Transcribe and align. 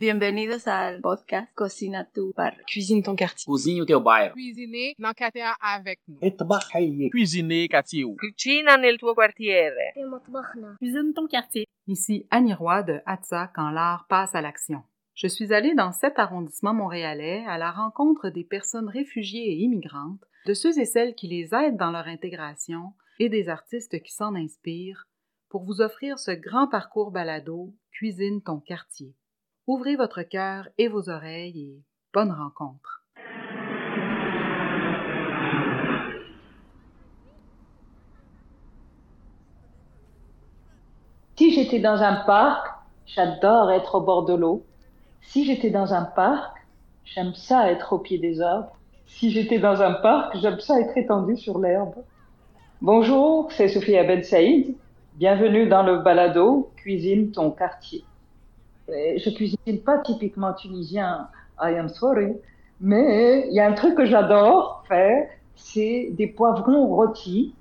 Bienvenidos 0.00 0.66
al 0.66 1.02
podcast 1.02 1.52
Cocina 1.54 2.08
tu 2.10 2.32
barrio. 2.34 2.64
Cuisine 2.64 3.02
ton 3.02 3.14
quartier. 3.14 3.44
cuisine 3.44 3.82
o 3.82 3.84
teu 3.84 4.00
bairro. 4.00 4.32
Cuisiner 4.32 4.94
dans 4.98 5.12
quartier 5.12 5.44
avec 5.60 6.00
nous. 6.08 6.18
Cuisiner 7.10 7.68
quartier. 7.68 8.06
Cucina 8.18 8.78
nel 8.78 8.96
tuo. 8.96 9.14
Cuisine 10.78 11.12
ton 11.12 11.26
quartier. 11.26 11.66
Ici 11.86 12.26
Annie 12.30 12.54
Roy 12.54 12.82
de 12.82 13.02
Hatsa 13.04 13.52
quand 13.54 13.68
l'art 13.68 14.06
passe 14.08 14.34
à 14.34 14.40
l'action. 14.40 14.82
Je 15.12 15.26
suis 15.26 15.52
allée 15.52 15.74
dans 15.74 15.92
cet 15.92 16.18
arrondissement 16.18 16.72
montréalais 16.72 17.44
à 17.46 17.58
la 17.58 17.70
rencontre 17.70 18.30
des 18.30 18.44
personnes 18.44 18.88
réfugiées 18.88 19.52
et 19.52 19.56
immigrantes, 19.56 20.24
de 20.46 20.54
ceux 20.54 20.78
et 20.78 20.86
celles 20.86 21.14
qui 21.14 21.28
les 21.28 21.54
aident 21.54 21.76
dans 21.76 21.90
leur 21.90 22.06
intégration 22.06 22.94
et 23.18 23.28
des 23.28 23.50
artistes 23.50 24.02
qui 24.02 24.14
s'en 24.14 24.34
inspirent 24.34 25.06
pour 25.50 25.64
vous 25.64 25.82
offrir 25.82 26.18
ce 26.18 26.30
grand 26.30 26.68
parcours 26.68 27.10
balado 27.10 27.74
Cuisine 27.92 28.40
ton 28.40 28.60
quartier. 28.60 29.14
Ouvrez 29.72 29.94
votre 29.94 30.22
cœur 30.22 30.66
et 30.78 30.88
vos 30.88 31.08
oreilles 31.08 31.60
et 31.60 31.84
bonne 32.12 32.32
rencontre. 32.32 33.04
Si 41.36 41.54
j'étais 41.54 41.78
dans 41.78 42.02
un 42.02 42.16
parc, 42.26 42.66
j'adore 43.06 43.70
être 43.70 43.94
au 43.94 44.00
bord 44.00 44.24
de 44.24 44.34
l'eau. 44.34 44.64
Si 45.22 45.44
j'étais 45.44 45.70
dans 45.70 45.94
un 45.94 46.02
parc, 46.02 46.56
j'aime 47.04 47.34
ça 47.34 47.70
être 47.70 47.92
au 47.92 48.00
pied 48.00 48.18
des 48.18 48.40
arbres. 48.40 48.76
Si 49.06 49.30
j'étais 49.30 49.60
dans 49.60 49.80
un 49.82 49.92
parc, 49.92 50.36
j'aime 50.38 50.58
ça 50.58 50.80
être 50.80 50.98
étendu 50.98 51.36
sur 51.36 51.60
l'herbe. 51.60 51.94
Bonjour, 52.82 53.52
c'est 53.52 53.68
Sophia 53.68 54.02
Ben 54.02 54.24
Saïd. 54.24 54.74
Bienvenue 55.14 55.68
dans 55.68 55.84
le 55.84 55.98
balado 55.98 56.72
Cuisine 56.76 57.30
ton 57.30 57.52
quartier. 57.52 58.02
Je 58.90 59.30
cuisine 59.30 59.80
pas 59.84 59.98
typiquement 59.98 60.52
tunisien, 60.52 61.28
I 61.60 61.74
am 61.76 61.88
sorry, 61.88 62.32
mais 62.80 63.46
il 63.48 63.54
y 63.54 63.60
a 63.60 63.68
un 63.68 63.72
truc 63.72 63.94
que 63.94 64.06
j'adore 64.06 64.84
faire, 64.88 65.28
c'est 65.54 66.10
des 66.12 66.26
poivrons 66.26 66.86
rôtis, 66.86 67.54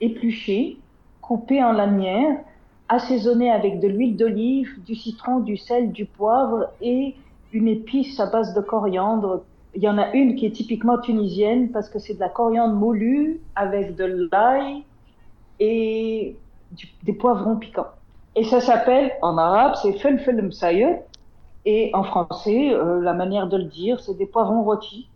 épluchés, 0.00 0.78
coupés 1.20 1.62
en 1.62 1.72
lanières, 1.72 2.38
assaisonnés 2.88 3.50
avec 3.50 3.80
de 3.80 3.88
l'huile 3.88 4.16
d'olive, 4.16 4.82
du 4.84 4.94
citron, 4.94 5.40
du 5.40 5.56
sel, 5.56 5.92
du 5.92 6.04
poivre 6.04 6.70
et 6.80 7.14
une 7.52 7.68
épice 7.68 8.18
à 8.20 8.26
base 8.26 8.54
de 8.54 8.60
coriandre. 8.60 9.44
Il 9.74 9.82
y 9.82 9.88
en 9.88 9.98
a 9.98 10.12
une 10.12 10.36
qui 10.36 10.46
est 10.46 10.50
typiquement 10.50 10.98
tunisienne 10.98 11.70
parce 11.70 11.88
que 11.88 11.98
c'est 11.98 12.14
de 12.14 12.20
la 12.20 12.28
coriandre 12.28 12.74
moulue 12.74 13.40
avec 13.54 13.96
de 13.96 14.28
l'ail 14.30 14.82
et 15.60 16.36
des 17.04 17.12
poivrons 17.12 17.56
piquants. 17.56 17.88
Et 18.36 18.44
ça 18.44 18.60
s'appelle, 18.60 19.12
en 19.22 19.38
arabe, 19.38 19.74
c'est 19.80 19.92
felfel 19.98 20.42
msayer. 20.42 20.98
Et 21.66 21.90
en 21.94 22.02
français, 22.02 22.74
euh, 22.74 23.00
la 23.00 23.14
manière 23.14 23.46
de 23.46 23.56
le 23.56 23.64
dire, 23.64 24.00
c'est 24.00 24.14
des 24.14 24.26
poivrons 24.26 24.62
rôtis. 24.64 25.08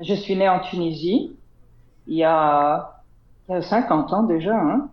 Je 0.00 0.14
suis 0.14 0.36
née 0.36 0.48
en 0.48 0.60
Tunisie, 0.60 1.36
il 2.06 2.16
y 2.16 2.24
a, 2.24 3.02
il 3.48 3.52
y 3.52 3.54
a 3.54 3.62
50 3.62 4.12
ans 4.12 4.22
déjà. 4.24 4.54
Hein. 4.54 4.90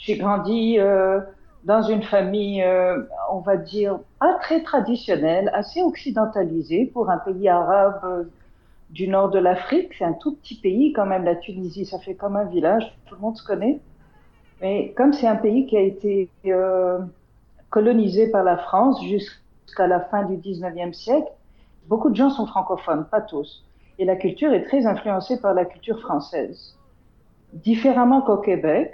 J'ai 0.00 0.16
grandi 0.16 0.78
euh, 0.78 1.20
dans 1.64 1.82
une 1.82 2.02
famille, 2.02 2.62
euh, 2.62 3.02
on 3.30 3.40
va 3.40 3.56
dire, 3.56 3.98
pas 4.20 4.34
très 4.34 4.62
traditionnelle, 4.62 5.50
assez 5.52 5.82
occidentalisée 5.82 6.86
pour 6.86 7.10
un 7.10 7.18
pays 7.18 7.48
arabe 7.48 8.28
du 8.90 9.06
nord 9.06 9.30
de 9.30 9.38
l'Afrique. 9.38 9.92
C'est 9.98 10.04
un 10.04 10.14
tout 10.14 10.36
petit 10.36 10.54
pays 10.54 10.92
quand 10.92 11.06
même, 11.06 11.24
la 11.24 11.36
Tunisie, 11.36 11.84
ça 11.84 11.98
fait 11.98 12.14
comme 12.14 12.36
un 12.36 12.44
village, 12.44 12.96
tout 13.06 13.16
le 13.16 13.20
monde 13.20 13.36
se 13.36 13.44
connaît. 13.44 13.80
Mais 14.60 14.92
comme 14.96 15.12
c'est 15.12 15.26
un 15.26 15.36
pays 15.36 15.66
qui 15.66 15.76
a 15.76 15.80
été 15.80 16.28
euh, 16.46 16.98
colonisé 17.70 18.30
par 18.30 18.42
la 18.42 18.56
France 18.56 19.00
jusqu'à 19.02 19.86
la 19.86 20.00
fin 20.00 20.24
du 20.24 20.36
19e 20.36 20.92
siècle, 20.92 21.30
beaucoup 21.86 22.10
de 22.10 22.16
gens 22.16 22.30
sont 22.30 22.46
francophones, 22.46 23.06
pas 23.06 23.20
tous. 23.20 23.64
Et 23.98 24.04
la 24.04 24.16
culture 24.16 24.52
est 24.52 24.64
très 24.64 24.86
influencée 24.86 25.40
par 25.40 25.54
la 25.54 25.64
culture 25.64 26.00
française. 26.00 26.76
Différemment 27.52 28.22
qu'au 28.22 28.38
Québec, 28.38 28.92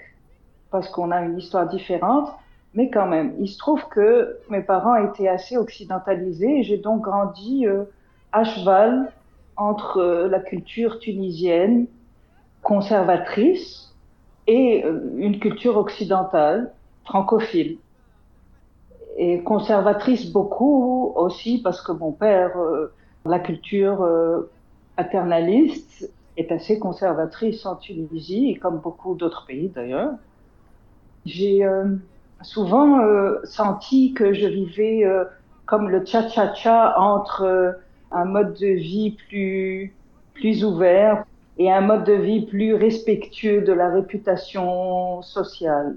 parce 0.71 0.89
qu'on 0.89 1.11
a 1.11 1.23
une 1.23 1.39
histoire 1.39 1.69
différente, 1.69 2.31
mais 2.75 2.91
quand 2.91 3.07
même, 3.07 3.35
il 3.39 3.49
se 3.49 3.59
trouve 3.59 3.87
que 3.89 4.39
mes 4.51 4.63
parents 4.63 4.97
étaient 4.97 5.29
assez 5.29 5.57
occidentalisés 5.57 6.59
et 6.59 6.63
j'ai 6.63 6.79
donc 6.79 7.03
grandi 7.03 7.67
euh, 7.67 7.85
à 8.33 8.45
cheval 8.45 9.13
entre 9.57 9.99
euh, 9.99 10.29
la 10.29 10.41
culture 10.41 10.99
tunisienne 10.99 11.87
conservatrice 12.63 13.94
et 14.47 14.84
euh, 14.84 15.00
une 15.16 15.38
culture 15.38 15.77
occidentale 15.77 16.72
francophile. 17.05 17.78
Et 19.16 19.43
conservatrice 19.43 20.32
beaucoup 20.32 21.12
aussi 21.16 21.60
parce 21.62 21.81
que 21.81 21.93
mon 21.93 22.12
père, 22.12 22.59
euh, 22.59 22.93
la 23.25 23.38
culture 23.38 24.03
euh, 24.03 24.50
paternaliste 24.97 26.10
est 26.37 26.50
assez 26.50 26.78
conservatrice 26.78 27.65
en 27.65 27.77
Tunisie 27.77 28.50
et 28.50 28.56
comme 28.56 28.78
beaucoup 28.78 29.15
d'autres 29.15 29.47
pays 29.47 29.69
d'ailleurs. 29.69 30.12
J'ai 31.25 31.65
euh, 31.65 31.97
souvent 32.43 33.00
euh, 33.00 33.41
senti 33.44 34.12
que 34.15 34.32
je 34.32 34.47
vivais 34.47 35.05
euh, 35.05 35.25
comme 35.65 35.88
le 35.88 36.05
cha-cha-cha 36.05 36.99
entre 36.99 37.43
euh, 37.43 37.72
un 38.11 38.25
mode 38.25 38.55
de 38.55 38.66
vie 38.66 39.16
plus, 39.28 39.94
plus 40.34 40.65
ouvert 40.65 41.25
et 41.59 41.71
un 41.71 41.81
mode 41.81 42.05
de 42.05 42.15
vie 42.15 42.47
plus 42.47 42.75
respectueux 42.75 43.63
de 43.63 43.73
la 43.73 43.89
réputation 43.91 45.23
sociale. 45.23 45.97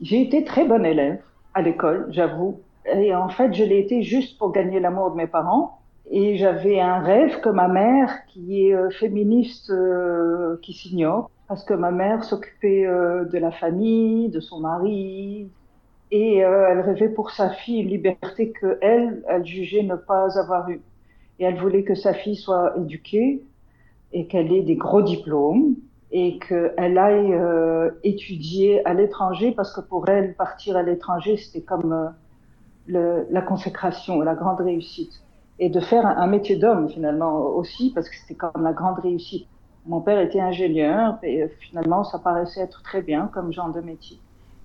J'ai 0.00 0.22
été 0.22 0.44
très 0.44 0.64
bonne 0.64 0.86
élève 0.86 1.20
à 1.54 1.62
l'école, 1.62 2.06
j'avoue. 2.10 2.60
Et 2.92 3.14
en 3.14 3.28
fait, 3.28 3.52
je 3.54 3.64
l'ai 3.64 3.78
été 3.78 4.02
juste 4.02 4.38
pour 4.38 4.52
gagner 4.52 4.80
l'amour 4.80 5.10
de 5.10 5.16
mes 5.16 5.26
parents. 5.26 5.78
Et 6.10 6.36
j'avais 6.36 6.80
un 6.80 6.98
rêve 6.98 7.40
que 7.40 7.48
ma 7.48 7.66
mère, 7.66 8.26
qui 8.28 8.66
est 8.68 8.74
euh, 8.74 8.90
féministe, 8.90 9.70
euh, 9.70 10.58
qui 10.60 10.74
s'ignore, 10.74 11.30
parce 11.48 11.64
que 11.64 11.72
ma 11.72 11.90
mère 11.90 12.24
s'occupait 12.24 12.86
euh, 12.86 13.24
de 13.24 13.38
la 13.38 13.50
famille, 13.50 14.28
de 14.28 14.40
son 14.40 14.60
mari, 14.60 15.48
et 16.10 16.36
elle 16.36 16.80
rêvait 16.80 17.08
pour 17.08 17.30
sa 17.30 17.50
fille 17.50 17.80
une 17.80 17.88
liberté 17.88 18.50
que 18.50 18.78
elle, 18.82 19.24
elle 19.26 19.44
jugeait 19.44 19.82
ne 19.82 19.96
pas 19.96 20.38
avoir 20.38 20.68
eue. 20.68 20.82
Et 21.40 21.44
elle 21.44 21.58
voulait 21.58 21.82
que 21.82 21.96
sa 21.96 22.12
fille 22.12 22.36
soit 22.36 22.74
éduquée 22.76 23.42
et 24.14 24.26
qu'elle 24.26 24.52
ait 24.52 24.62
des 24.62 24.76
gros 24.76 25.02
diplômes 25.02 25.74
et 26.12 26.38
qu'elle 26.38 26.96
aille 26.96 27.34
euh, 27.34 27.90
étudier 28.04 28.86
à 28.86 28.94
l'étranger 28.94 29.50
parce 29.50 29.74
que 29.74 29.80
pour 29.80 30.08
elle, 30.08 30.34
partir 30.36 30.76
à 30.76 30.82
l'étranger, 30.84 31.36
c'était 31.36 31.62
comme 31.62 32.14
euh, 32.88 33.24
la 33.28 33.42
consécration, 33.42 34.20
la 34.20 34.36
grande 34.36 34.60
réussite. 34.60 35.20
Et 35.58 35.68
de 35.68 35.80
faire 35.80 36.06
un, 36.06 36.16
un 36.16 36.26
métier 36.28 36.56
d'homme 36.56 36.88
finalement 36.88 37.40
aussi 37.40 37.92
parce 37.92 38.08
que 38.08 38.14
c'était 38.14 38.36
comme 38.36 38.62
la 38.62 38.72
grande 38.72 39.00
réussite. 39.00 39.48
Mon 39.86 40.00
père 40.00 40.20
était 40.20 40.40
ingénieur 40.40 41.18
et 41.24 41.42
euh, 41.42 41.48
finalement 41.58 42.04
ça 42.04 42.20
paraissait 42.20 42.60
être 42.60 42.82
très 42.84 43.02
bien 43.02 43.28
comme 43.34 43.52
genre 43.52 43.72
de 43.72 43.80
métier. 43.80 44.20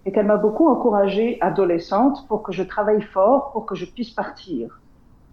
Et 0.05 0.11
qu'elle 0.11 0.27
m'a 0.27 0.37
beaucoup 0.37 0.67
encouragée 0.69 1.39
adolescente 1.41 2.27
pour 2.27 2.43
que 2.43 2.51
je 2.51 2.61
travaille 2.61 3.01
fort, 3.01 3.51
pour 3.51 3.65
que 3.65 3.73
je 3.73 3.85
puisse 3.85 4.11
partir. 4.11 4.79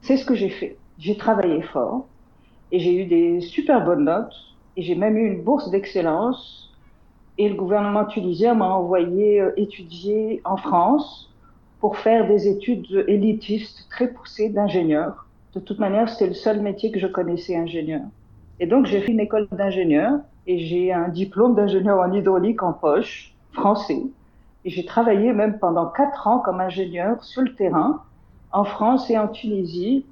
C'est 0.01 0.17
ce 0.17 0.25
que 0.25 0.35
j'ai 0.35 0.49
fait. 0.49 0.79
J'ai 0.99 1.19
travaillé 1.19 1.61
fort 1.61 2.07
et 2.73 2.79
j'ai 2.79 3.03
eu 3.03 3.05
des 3.07 3.41
super 3.41 3.85
bonnes 3.85 4.05
notes 4.05 4.35
et 4.77 4.83
j'ai 4.83 4.95
même 4.95 5.17
eu 5.17 5.27
une 5.27 5.43
bourse 5.43 5.71
d'excellence 5.71 6.71
et 7.39 7.49
le 7.49 7.55
gouvernement 7.55 8.05
tunisien 8.05 8.55
m'a 8.55 8.69
envoyé 8.69 9.41
euh, 9.41 9.53
étudier 9.57 10.41
en 10.45 10.57
France 10.57 11.31
pour 11.81 11.99
faire 11.99 12.27
des 12.27 12.49
études 12.49 13.05
élitistes 13.07 13.87
très 13.91 14.09
poussées 14.09 14.49
d'ingénieur. 14.49 15.27
De 15.55 15.61
toute 15.61 15.79
manière, 15.79 16.09
c'était 16.09 16.29
le 16.29 16.35
seul 16.35 16.61
métier 16.61 16.91
que 16.91 16.99
je 16.99 17.07
connaissais 17.07 17.57
ingénieur. 17.57 18.03
Et 18.59 18.67
donc 18.67 18.87
j'ai 18.87 19.01
fait 19.01 19.13
une 19.13 19.21
école 19.21 19.49
d'ingénieur 19.53 20.21
et 20.47 20.59
j'ai 20.59 20.93
un 20.93 21.09
diplôme 21.09 21.55
d'ingénieur 21.55 21.99
en 21.99 22.13
hydraulique 22.13 22.63
en 22.63 22.73
poche, 22.73 23.35
français. 23.53 24.03
Et 24.65 24.71
j'ai 24.71 24.85
travaillé 24.85 25.33
même 25.33 25.59
pendant 25.59 25.87
quatre 25.87 26.27
ans 26.27 26.39
comme 26.39 26.61
ingénieur 26.61 27.23
sur 27.23 27.43
le 27.43 27.55
terrain, 27.55 28.03
en 28.53 28.65
France 28.65 29.11
et 29.11 29.19
en 29.19 29.29
Tunisie. 29.29 30.05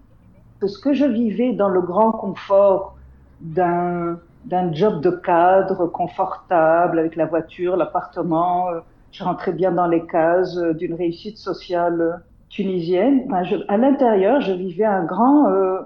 Que 0.60 0.66
ce 0.66 0.78
que 0.78 0.94
je 0.94 1.04
vivais 1.04 1.52
dans 1.52 1.68
le 1.68 1.80
grand 1.80 2.12
confort 2.12 2.96
d'un 3.40 4.18
job 4.72 5.00
de 5.00 5.10
cadre 5.10 5.86
confortable 5.86 6.98
avec 6.98 7.16
la 7.16 7.26
voiture, 7.26 7.76
l'appartement, 7.76 8.70
euh, 8.70 8.80
je 9.12 9.22
rentrais 9.22 9.52
bien 9.52 9.72
dans 9.72 9.86
les 9.86 10.04
cases 10.06 10.56
euh, 10.56 10.74
d'une 10.74 10.94
réussite 10.94 11.38
sociale 11.38 12.22
tunisienne. 12.48 13.26
Ben, 13.28 13.42
à 13.68 13.76
l'intérieur, 13.76 14.40
je 14.40 14.52
vivais 14.52 14.84
un 14.84 15.04
grand, 15.04 15.48
euh, 15.48 15.80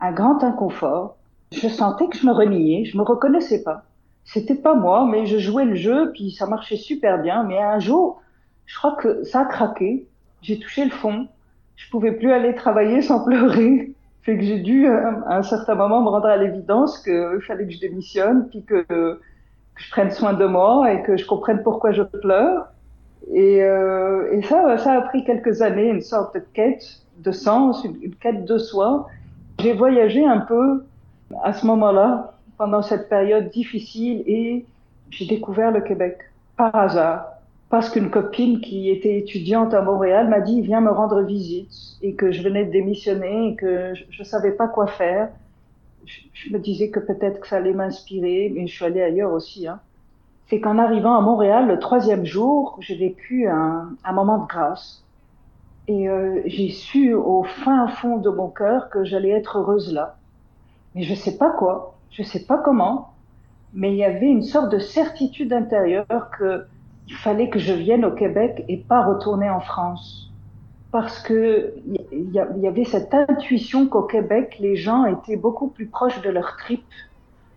un 0.00 0.12
grand 0.12 0.42
inconfort. 0.44 1.16
Je 1.52 1.68
sentais 1.68 2.06
que 2.06 2.16
je 2.16 2.26
me 2.26 2.32
reniais, 2.32 2.84
je 2.84 2.96
me 2.96 3.02
reconnaissais 3.02 3.62
pas. 3.62 3.84
C'était 4.24 4.54
pas 4.54 4.74
moi, 4.74 5.08
mais 5.10 5.26
je 5.26 5.38
jouais 5.38 5.64
le 5.64 5.74
jeu, 5.74 6.12
puis 6.12 6.30
ça 6.30 6.46
marchait 6.46 6.76
super 6.76 7.20
bien. 7.22 7.42
Mais 7.42 7.58
un 7.58 7.80
jour, 7.80 8.22
je 8.66 8.78
crois 8.78 8.96
que 8.96 9.24
ça 9.24 9.40
a 9.40 9.44
craqué. 9.44 10.06
J'ai 10.42 10.58
touché 10.58 10.84
le 10.84 10.90
fond. 10.90 11.26
Je 11.74 11.90
pouvais 11.90 12.12
plus 12.12 12.32
aller 12.32 12.54
travailler 12.54 13.02
sans 13.02 13.24
pleurer. 13.24 13.92
Fait 14.30 14.36
que 14.36 14.44
j'ai 14.44 14.60
dû, 14.60 14.86
euh, 14.86 15.10
à 15.26 15.38
un 15.38 15.42
certain 15.42 15.74
moment, 15.74 16.02
me 16.02 16.08
rendre 16.08 16.26
à 16.26 16.36
l'évidence 16.36 17.00
qu'il 17.02 17.40
fallait 17.44 17.66
que 17.66 17.72
je 17.72 17.80
démissionne, 17.80 18.46
puis 18.48 18.62
que, 18.62 18.82
que 18.82 19.20
je 19.74 19.90
prenne 19.90 20.12
soin 20.12 20.34
de 20.34 20.46
moi 20.46 20.92
et 20.92 21.02
que 21.02 21.16
je 21.16 21.26
comprenne 21.26 21.64
pourquoi 21.64 21.90
je 21.90 22.04
pleure. 22.04 22.68
Et, 23.34 23.60
euh, 23.60 24.40
ça, 24.42 24.78
ça 24.78 24.92
a 24.92 25.00
pris 25.00 25.24
quelques 25.24 25.62
années, 25.62 25.88
une 25.88 26.00
sorte 26.00 26.36
de 26.36 26.44
quête 26.54 27.00
de 27.18 27.32
sens, 27.32 27.82
une 27.82 28.14
quête 28.14 28.44
de 28.44 28.56
soi. 28.56 29.08
J'ai 29.58 29.72
voyagé 29.72 30.24
un 30.24 30.38
peu 30.38 30.84
à 31.42 31.52
ce 31.52 31.66
moment-là, 31.66 32.34
pendant 32.56 32.82
cette 32.82 33.08
période 33.08 33.48
difficile, 33.48 34.22
et 34.28 34.64
j'ai 35.10 35.26
découvert 35.26 35.72
le 35.72 35.80
Québec 35.80 36.18
par 36.56 36.76
hasard 36.76 37.26
parce 37.70 37.88
qu'une 37.88 38.10
copine 38.10 38.60
qui 38.60 38.90
était 38.90 39.16
étudiante 39.16 39.72
à 39.74 39.80
Montréal 39.80 40.28
m'a 40.28 40.40
dit 40.40 40.60
viens 40.60 40.80
me 40.80 40.90
rendre 40.90 41.22
visite 41.22 41.72
et 42.02 42.14
que 42.14 42.32
je 42.32 42.42
venais 42.42 42.64
de 42.64 42.72
démissionner 42.72 43.50
et 43.50 43.54
que 43.54 43.94
je 43.94 44.18
ne 44.18 44.24
savais 44.24 44.50
pas 44.50 44.66
quoi 44.66 44.88
faire. 44.88 45.30
Je, 46.04 46.52
me 46.52 46.58
disais 46.58 46.90
que 46.90 46.98
peut-être 46.98 47.40
que 47.40 47.46
ça 47.46 47.56
allait 47.56 47.72
m'inspirer, 47.72 48.50
mais 48.52 48.66
je 48.66 48.74
suis 48.74 48.84
allée 48.84 49.02
ailleurs 49.02 49.32
aussi. 49.32 49.68
Hein. 49.68 49.78
C'est 50.48 50.58
qu'en 50.60 50.78
arrivant 50.78 51.16
à 51.16 51.20
Montréal, 51.20 51.68
le 51.68 51.78
troisième 51.78 52.24
jour, 52.24 52.76
j'ai 52.80 52.96
vécu 52.96 53.46
un, 53.46 53.96
moment 54.12 54.38
de 54.38 54.46
grâce. 54.48 55.04
Et 55.86 56.08
euh, 56.08 56.40
j'ai 56.46 56.70
su 56.70 57.14
au 57.14 57.44
fin 57.44 57.86
fond 57.86 58.16
de 58.16 58.30
mon 58.30 58.48
cœur 58.48 58.90
que 58.90 59.04
j'allais 59.04 59.30
être 59.30 59.58
heureuse 59.58 59.92
là. 59.92 60.16
Mais 60.96 61.02
je 61.02 61.14
sais 61.14 61.36
pas 61.36 61.50
quoi, 61.50 61.94
je 62.10 62.24
sais 62.24 62.44
pas 62.44 62.58
comment, 62.58 63.12
mais 63.74 63.92
il 63.92 63.96
y 63.96 64.04
avait 64.04 64.26
une 64.26 64.42
sorte 64.42 64.72
de 64.72 64.80
certitude 64.80 65.52
intérieure 65.52 66.30
que 66.36 66.66
il 67.10 67.16
fallait 67.16 67.50
que 67.50 67.58
je 67.58 67.72
vienne 67.72 68.04
au 68.04 68.12
Québec 68.12 68.64
et 68.68 68.76
pas 68.78 69.04
retourner 69.04 69.50
en 69.50 69.60
France. 69.60 70.30
Parce 70.92 71.20
que 71.20 71.74
il 72.12 72.30
y, 72.32 72.66
avait 72.66 72.84
cette 72.84 73.12
intuition 73.12 73.86
qu'au 73.86 74.02
Québec, 74.02 74.56
les 74.60 74.76
gens 74.76 75.06
étaient 75.06 75.36
beaucoup 75.36 75.68
plus 75.68 75.86
proches 75.86 76.20
de 76.22 76.30
leur 76.30 76.56
trip, 76.56 76.84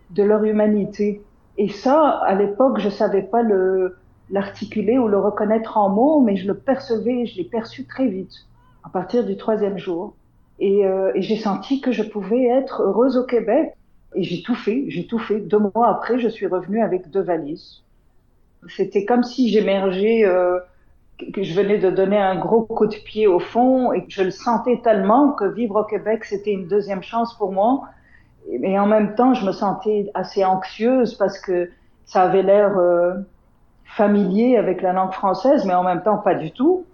de 0.09 0.23
leur 0.23 0.43
humanité. 0.43 1.21
Et 1.57 1.69
ça, 1.69 2.19
à 2.25 2.35
l'époque, 2.35 2.79
je 2.79 2.89
savais 2.89 3.21
pas 3.21 3.41
le, 3.43 3.97
l'articuler 4.31 4.97
ou 4.97 5.07
le 5.07 5.19
reconnaître 5.19 5.77
en 5.77 5.89
mots, 5.89 6.21
mais 6.21 6.35
je 6.35 6.47
le 6.47 6.55
percevais, 6.55 7.25
je 7.25 7.37
l'ai 7.37 7.43
perçu 7.43 7.85
très 7.85 8.07
vite, 8.07 8.33
à 8.83 8.89
partir 8.89 9.23
du 9.23 9.37
troisième 9.37 9.77
jour. 9.77 10.15
Et, 10.59 10.85
euh, 10.85 11.11
et 11.15 11.21
j'ai 11.21 11.37
senti 11.37 11.79
que 11.79 11.91
je 11.91 12.03
pouvais 12.03 12.45
être 12.45 12.81
heureuse 12.81 13.17
au 13.17 13.23
Québec. 13.23 13.73
Et 14.15 14.23
j'ai 14.23 14.43
tout 14.43 14.55
fait, 14.55 14.85
j'ai 14.89 15.07
tout 15.07 15.19
fait. 15.19 15.39
Deux 15.39 15.59
mois 15.59 15.89
après, 15.89 16.19
je 16.19 16.27
suis 16.27 16.45
revenue 16.45 16.81
avec 16.81 17.09
deux 17.09 17.21
valises. 17.21 17.83
C'était 18.69 19.05
comme 19.05 19.23
si 19.23 19.49
j'émergeais, 19.49 20.25
euh, 20.25 20.59
que 21.33 21.43
je 21.43 21.53
venais 21.53 21.77
de 21.77 21.89
donner 21.89 22.17
un 22.17 22.35
gros 22.35 22.63
coup 22.63 22.87
de 22.87 22.95
pied 22.95 23.27
au 23.27 23.39
fond 23.39 23.91
et 23.93 24.03
que 24.03 24.11
je 24.11 24.23
le 24.23 24.31
sentais 24.31 24.81
tellement 24.83 25.31
que 25.31 25.45
vivre 25.45 25.81
au 25.81 25.83
Québec, 25.83 26.25
c'était 26.25 26.51
une 26.51 26.67
deuxième 26.67 27.03
chance 27.03 27.33
pour 27.37 27.51
moi. 27.51 27.83
Mais 28.59 28.77
en 28.77 28.87
même 28.87 29.15
temps, 29.15 29.33
je 29.33 29.45
me 29.45 29.51
sentais 29.51 30.09
assez 30.13 30.43
anxieuse 30.43 31.15
parce 31.15 31.39
que 31.39 31.69
ça 32.05 32.23
avait 32.23 32.43
l'air 32.43 32.77
euh, 32.77 33.13
familier 33.85 34.57
avec 34.57 34.81
la 34.81 34.91
langue 34.91 35.13
française, 35.13 35.65
mais 35.65 35.73
en 35.73 35.83
même 35.83 36.01
temps 36.03 36.17
pas 36.17 36.35
du 36.35 36.51
tout. 36.51 36.85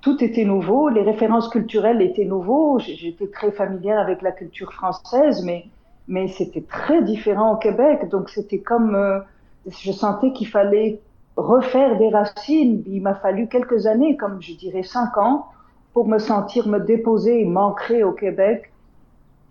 Tout 0.00 0.22
était 0.22 0.44
nouveau, 0.44 0.88
les 0.88 1.02
références 1.02 1.48
culturelles 1.48 2.02
étaient 2.02 2.24
nouveaux. 2.24 2.78
J'étais 2.78 3.28
très 3.28 3.52
familière 3.52 3.98
avec 3.98 4.22
la 4.22 4.32
culture 4.32 4.72
française, 4.72 5.44
mais 5.44 5.66
mais 6.08 6.28
c'était 6.28 6.62
très 6.62 7.02
différent 7.02 7.54
au 7.54 7.56
Québec. 7.56 8.08
Donc 8.10 8.30
c'était 8.30 8.60
comme 8.60 8.94
euh, 8.94 9.20
je 9.66 9.92
sentais 9.92 10.32
qu'il 10.32 10.46
fallait 10.46 11.00
refaire 11.36 11.98
des 11.98 12.08
racines. 12.08 12.82
Il 12.86 13.02
m'a 13.02 13.14
fallu 13.14 13.46
quelques 13.48 13.86
années, 13.86 14.16
comme 14.16 14.40
je 14.40 14.54
dirais 14.54 14.82
cinq 14.82 15.16
ans, 15.18 15.46
pour 15.92 16.08
me 16.08 16.18
sentir 16.18 16.68
me 16.68 16.78
déposer 16.78 17.42
et 17.42 17.44
m'ancrer 17.44 18.02
au 18.02 18.12
Québec. 18.12 18.72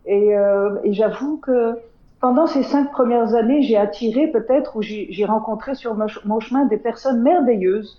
Et, 0.05 0.35
euh, 0.35 0.75
et 0.83 0.93
j'avoue 0.93 1.37
que 1.37 1.79
pendant 2.21 2.47
ces 2.47 2.63
cinq 2.63 2.91
premières 2.91 3.33
années, 3.35 3.61
j'ai 3.61 3.77
attiré 3.77 4.27
peut-être 4.27 4.75
ou 4.75 4.81
j'ai 4.81 5.25
rencontré 5.25 5.75
sur 5.75 5.95
mon 6.25 6.39
chemin 6.39 6.65
des 6.65 6.77
personnes 6.77 7.21
merveilleuses 7.21 7.97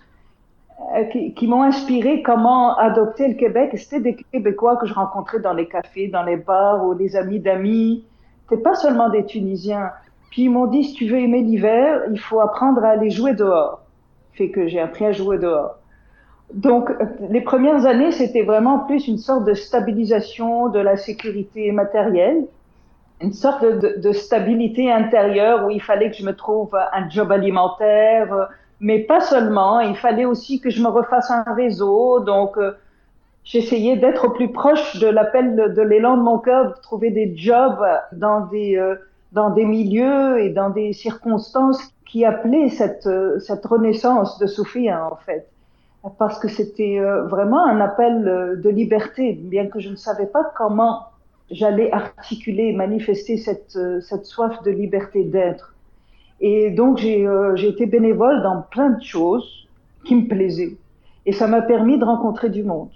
euh, 0.95 1.03
qui, 1.05 1.33
qui 1.33 1.47
m'ont 1.47 1.63
inspiré 1.63 2.21
comment 2.23 2.75
adopter 2.77 3.27
le 3.27 3.33
Québec. 3.35 3.71
C'était 3.75 3.99
des 3.99 4.15
Québécois 4.15 4.77
que 4.77 4.85
je 4.85 4.93
rencontrais 4.93 5.39
dans 5.39 5.53
les 5.53 5.67
cafés, 5.67 6.07
dans 6.07 6.23
les 6.23 6.37
bars 6.37 6.85
ou 6.85 6.93
des 6.93 7.15
amis 7.15 7.39
d'amis. 7.39 8.05
C'était 8.43 8.61
pas 8.61 8.75
seulement 8.75 9.09
des 9.09 9.25
Tunisiens. 9.25 9.91
Ils 10.37 10.51
m'ont 10.51 10.67
dit, 10.67 10.83
si 10.83 10.93
tu 10.93 11.07
veux 11.07 11.19
aimer 11.19 11.41
l'hiver, 11.41 12.03
il 12.11 12.19
faut 12.19 12.39
apprendre 12.39 12.83
à 12.83 12.89
aller 12.89 13.09
jouer 13.09 13.33
dehors. 13.33 13.81
Fait 14.33 14.49
que 14.49 14.67
j'ai 14.67 14.79
appris 14.79 15.05
à 15.05 15.11
jouer 15.11 15.39
dehors. 15.39 15.77
Donc, 16.53 16.91
les 17.29 17.41
premières 17.41 17.85
années, 17.85 18.11
c'était 18.11 18.43
vraiment 18.43 18.79
plus 18.79 19.07
une 19.07 19.17
sorte 19.17 19.45
de 19.45 19.53
stabilisation 19.53 20.69
de 20.69 20.79
la 20.79 20.95
sécurité 20.95 21.71
matérielle, 21.71 22.45
une 23.19 23.33
sorte 23.33 23.65
de, 23.65 24.11
stabilité 24.11 24.91
intérieure 24.91 25.65
où 25.65 25.71
il 25.71 25.81
fallait 25.81 26.11
que 26.11 26.15
je 26.15 26.25
me 26.25 26.35
trouve 26.35 26.75
un 26.75 27.09
job 27.09 27.31
alimentaire, 27.31 28.49
mais 28.79 28.99
pas 28.99 29.21
seulement. 29.21 29.79
Il 29.79 29.95
fallait 29.95 30.25
aussi 30.25 30.61
que 30.61 30.69
je 30.69 30.81
me 30.81 30.87
refasse 30.87 31.31
un 31.31 31.51
réseau. 31.53 32.19
Donc, 32.19 32.57
euh, 32.57 32.73
j'essayais 33.43 33.97
d'être 33.97 34.27
plus 34.33 34.51
proche 34.51 34.97
de 34.99 35.07
l'appel 35.07 35.55
de, 35.55 35.81
l'élan 35.81 36.15
de 36.15 36.21
mon 36.21 36.37
cœur, 36.37 36.75
de 36.75 36.81
trouver 36.81 37.09
des 37.09 37.35
jobs 37.35 37.83
dans 38.11 38.41
des 38.41 38.77
euh, 38.77 38.95
dans 39.31 39.49
des 39.49 39.65
milieux 39.65 40.39
et 40.39 40.49
dans 40.49 40.69
des 40.69 40.93
circonstances 40.93 41.81
qui 42.05 42.25
appelaient 42.25 42.69
cette, 42.69 43.09
cette 43.39 43.65
renaissance 43.65 44.39
de 44.39 44.47
Sophia, 44.47 45.09
en 45.11 45.17
fait. 45.17 45.47
Parce 46.17 46.39
que 46.39 46.47
c'était 46.47 46.99
euh, 46.99 47.23
vraiment 47.23 47.65
un 47.65 47.81
appel 47.81 48.27
euh, 48.27 48.55
de 48.55 48.69
liberté, 48.69 49.33
bien 49.33 49.67
que 49.67 49.79
je 49.79 49.89
ne 49.89 49.95
savais 49.95 50.27
pas 50.27 50.51
comment 50.55 51.05
j'allais 51.49 51.91
articuler, 51.91 52.73
manifester 52.73 53.37
cette, 53.37 53.75
euh, 53.75 53.99
cette 54.01 54.25
soif 54.25 54.61
de 54.63 54.71
liberté 54.71 55.23
d'être. 55.23 55.73
Et 56.39 56.69
donc 56.69 56.99
j'ai 56.99 57.27
j'ai 57.55 57.69
été 57.69 57.87
bénévole 57.87 58.43
dans 58.43 58.61
plein 58.61 58.91
de 58.91 59.01
choses 59.01 59.67
qui 60.05 60.15
me 60.15 60.27
plaisaient. 60.27 60.77
Et 61.25 61.33
ça 61.33 61.47
m'a 61.47 61.63
permis 61.63 61.97
de 61.97 62.05
rencontrer 62.05 62.49
du 62.49 62.63
monde. 62.63 62.91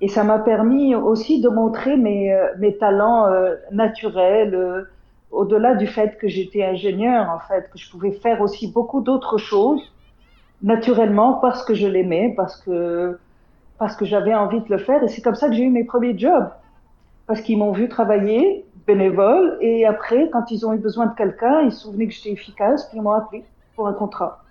Et 0.00 0.08
ça 0.08 0.24
m'a 0.24 0.38
permis 0.38 0.94
aussi 0.94 1.42
de 1.42 1.50
montrer 1.50 1.98
mes, 1.98 2.34
mes 2.58 2.74
talents 2.78 3.26
naturels, 3.72 4.86
au-delà 5.32 5.74
du 5.74 5.86
fait 5.86 6.18
que 6.18 6.28
j'étais 6.28 6.62
ingénieur, 6.62 7.28
en 7.30 7.40
fait, 7.40 7.70
que 7.70 7.78
je 7.78 7.90
pouvais 7.90 8.12
faire 8.12 8.40
aussi 8.40 8.70
beaucoup 8.70 9.00
d'autres 9.00 9.38
choses 9.38 9.82
naturellement 10.62 11.34
parce 11.34 11.64
que 11.64 11.74
je 11.74 11.86
l'aimais, 11.86 12.34
parce 12.36 12.56
que 12.56 13.18
parce 13.78 13.96
que 13.96 14.04
j'avais 14.04 14.34
envie 14.34 14.60
de 14.60 14.68
le 14.68 14.78
faire. 14.78 15.02
Et 15.02 15.08
c'est 15.08 15.22
comme 15.22 15.34
ça 15.34 15.48
que 15.48 15.54
j'ai 15.54 15.64
eu 15.64 15.70
mes 15.70 15.82
premiers 15.82 16.16
jobs, 16.16 16.48
parce 17.26 17.40
qu'ils 17.40 17.58
m'ont 17.58 17.72
vu 17.72 17.88
travailler 17.88 18.64
bénévole 18.86 19.58
et 19.60 19.86
après, 19.86 20.28
quand 20.30 20.50
ils 20.50 20.66
ont 20.66 20.72
eu 20.72 20.78
besoin 20.78 21.06
de 21.06 21.14
quelqu'un, 21.14 21.62
ils 21.62 21.72
se 21.72 21.80
souvenaient 21.80 22.06
que 22.06 22.12
j'étais 22.12 22.30
efficace, 22.30 22.86
puis 22.88 22.98
ils 22.98 23.02
m'ont 23.02 23.12
appelé 23.12 23.44
pour 23.74 23.88
un 23.88 23.92
contrat. 23.92 24.42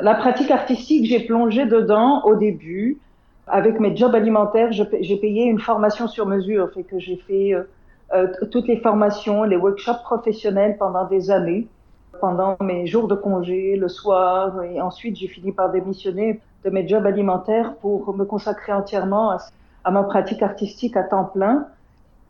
La 0.00 0.14
pratique 0.14 0.50
artistique, 0.50 1.06
j'ai 1.06 1.20
plongé 1.20 1.66
dedans 1.66 2.22
au 2.24 2.36
début. 2.36 2.98
Avec 3.46 3.80
mes 3.80 3.96
jobs 3.96 4.14
alimentaires, 4.14 4.72
j'ai 4.72 5.16
payé 5.16 5.44
une 5.44 5.58
formation 5.58 6.06
sur 6.06 6.26
mesure, 6.26 6.70
fait 6.72 6.82
que 6.82 6.98
j'ai 6.98 7.16
fait 7.16 7.54
euh, 7.54 7.62
toutes 8.50 8.66
les 8.66 8.80
formations, 8.80 9.44
les 9.44 9.56
workshops 9.56 10.02
professionnels 10.02 10.76
pendant 10.78 11.04
des 11.04 11.30
années, 11.30 11.68
pendant 12.20 12.56
mes 12.60 12.86
jours 12.86 13.08
de 13.08 13.14
congé, 13.14 13.76
le 13.76 13.88
soir, 13.88 14.62
et 14.62 14.80
ensuite 14.80 15.16
j'ai 15.16 15.28
fini 15.28 15.52
par 15.52 15.70
démissionner 15.70 16.40
de 16.64 16.70
mes 16.70 16.86
jobs 16.86 17.06
alimentaires 17.06 17.74
pour 17.76 18.14
me 18.16 18.24
consacrer 18.24 18.72
entièrement 18.72 19.36
à, 19.84 19.90
ma 19.90 20.02
pratique 20.02 20.42
artistique 20.42 20.96
à 20.96 21.02
temps 21.02 21.24
plein 21.24 21.66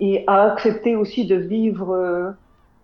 et 0.01 0.25
à 0.27 0.53
accepter 0.53 0.95
aussi 0.95 1.27
de 1.27 1.35
vivre 1.35 1.93
euh, 1.93 2.31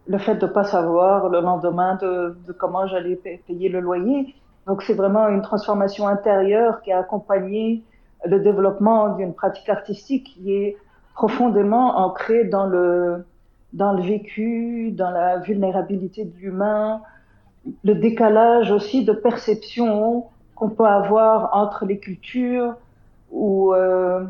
le 0.09 0.19
fait 0.19 0.35
de 0.35 0.47
pas 0.47 0.65
savoir 0.65 1.29
le 1.29 1.41
lendemain 1.41 1.97
de, 2.01 2.37
de 2.47 2.53
comment 2.53 2.87
j'allais 2.87 3.17
payer 3.47 3.69
le 3.69 3.81
loyer. 3.81 4.35
Donc 4.67 4.83
c'est 4.83 4.95
vraiment 4.95 5.29
une 5.29 5.43
transformation 5.43 6.09
intérieure 6.09 6.81
qui 6.83 6.93
a 6.93 6.99
accompagné 6.99 7.83
le 8.25 8.41
développement 8.41 9.17
d'une 9.17 9.35
pratique 9.35 9.69
artistique 9.69 10.25
qui 10.35 10.55
est 10.55 10.77
profondément 11.15 11.99
ancré 11.99 12.45
dans 12.45 12.67
le, 12.67 13.25
dans 13.73 13.93
le 13.93 14.03
vécu, 14.03 14.91
dans 14.93 15.11
la 15.11 15.39
vulnérabilité 15.39 16.25
de 16.25 16.37
l'humain, 16.37 17.03
le 17.83 17.95
décalage 17.95 18.71
aussi 18.71 19.05
de 19.05 19.13
perception 19.13 20.25
qu'on 20.55 20.71
peut 20.71 20.87
avoir 20.87 21.57
entre 21.57 21.87
les 21.87 21.99
cultures 21.99 22.75
ou 23.31 23.73
euh, 23.73 24.25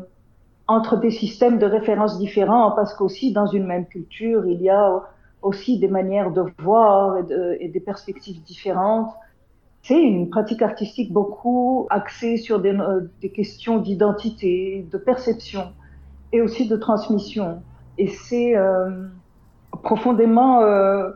entre 0.67 0.97
des 0.97 1.11
systèmes 1.11 1.59
de 1.59 1.65
référence 1.65 2.17
différents, 2.17 2.71
parce 2.71 2.93
qu'aussi 2.93 3.33
dans 3.33 3.45
une 3.45 3.65
même 3.65 3.85
culture, 3.85 4.47
il 4.47 4.61
y 4.61 4.69
a 4.69 5.03
aussi 5.41 5.77
des 5.77 5.87
manières 5.87 6.31
de 6.31 6.43
voir 6.59 7.17
et, 7.17 7.23
de, 7.23 7.57
et 7.59 7.67
des 7.67 7.79
perspectives 7.79 8.41
différentes. 8.43 9.11
C'est 9.83 10.01
une 10.01 10.29
pratique 10.29 10.63
artistique 10.63 11.13
beaucoup 11.13 11.85
axée 11.91 12.37
sur 12.37 12.59
des, 12.59 12.73
euh, 12.73 13.01
des 13.21 13.29
questions 13.29 13.77
d'identité, 13.77 14.87
de 14.91 14.97
perception 14.97 15.65
et 16.35 16.41
aussi 16.41 16.67
de 16.67 16.75
transmission. 16.75 17.61
Et 17.97 18.07
c'est 18.07 18.57
euh, 18.57 19.07
profondément 19.83 20.61
euh, 20.61 21.11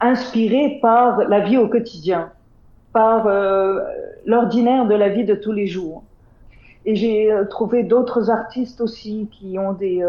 inspiré 0.00 0.78
par 0.82 1.18
la 1.28 1.40
vie 1.40 1.56
au 1.56 1.68
quotidien, 1.68 2.30
par 2.92 3.26
euh, 3.26 3.80
l'ordinaire 4.24 4.86
de 4.86 4.94
la 4.94 5.08
vie 5.08 5.24
de 5.24 5.34
tous 5.34 5.52
les 5.52 5.68
jours. 5.68 6.02
Et 6.84 6.96
j'ai 6.96 7.32
trouvé 7.50 7.82
d'autres 7.82 8.30
artistes 8.30 8.80
aussi 8.80 9.28
qui 9.32 9.58
ont 9.58 9.72
des, 9.72 10.04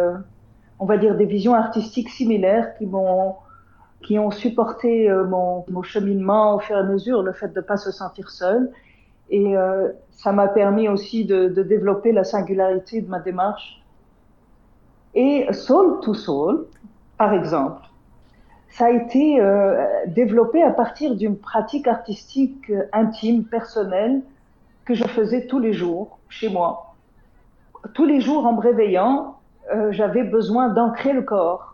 on 0.77 0.85
va 0.85 0.97
dire, 0.97 1.15
des 1.15 1.25
visions 1.25 1.55
artistiques 1.55 2.09
similaires, 2.09 2.77
qui 2.77 2.85
m'ont 2.85 3.35
qui 4.03 4.19
ont 4.19 4.29
supporté 4.29 5.09
mon, 5.27 5.65
mon, 5.69 5.81
cheminement 5.81 6.55
au 6.55 6.59
fur 6.59 6.77
et 6.77 6.79
à 6.79 6.83
mesure, 6.83 7.23
le 7.23 7.33
fait 7.33 7.47
de 7.47 7.59
ne 7.59 7.65
pas 7.65 7.77
se 7.77 7.91
sentir 7.91 8.29
seul. 8.29 8.71
Et 9.31 9.55
ça 10.11 10.31
m'a 10.31 10.47
permis 10.47 10.87
aussi 10.87 11.25
de, 11.25 11.47
développer 11.47 12.11
la 12.11 12.23
singularité 12.23 13.01
de 13.01 13.09
ma 13.09 13.19
démarche. 13.19 13.81
Et 15.19 15.51
Soul 15.51 15.99
to 16.01 16.13
Soul, 16.13 16.67
par 17.17 17.33
exemple, 17.33 17.81
ça 18.69 18.85
a 18.85 18.91
été 18.91 19.41
euh, 19.41 19.83
développé 20.05 20.61
à 20.61 20.69
partir 20.69 21.15
d'une 21.15 21.39
pratique 21.39 21.87
artistique 21.87 22.69
euh, 22.69 22.83
intime, 22.93 23.43
personnelle, 23.43 24.21
que 24.85 24.93
je 24.93 25.03
faisais 25.05 25.47
tous 25.47 25.57
les 25.57 25.73
jours 25.73 26.19
chez 26.29 26.49
moi. 26.49 26.93
Tous 27.95 28.05
les 28.05 28.21
jours 28.21 28.45
en 28.45 28.53
me 28.53 28.61
réveillant, 28.61 29.39
euh, 29.73 29.91
j'avais 29.91 30.21
besoin 30.21 30.69
d'ancrer 30.69 31.13
le 31.13 31.23
corps. 31.23 31.73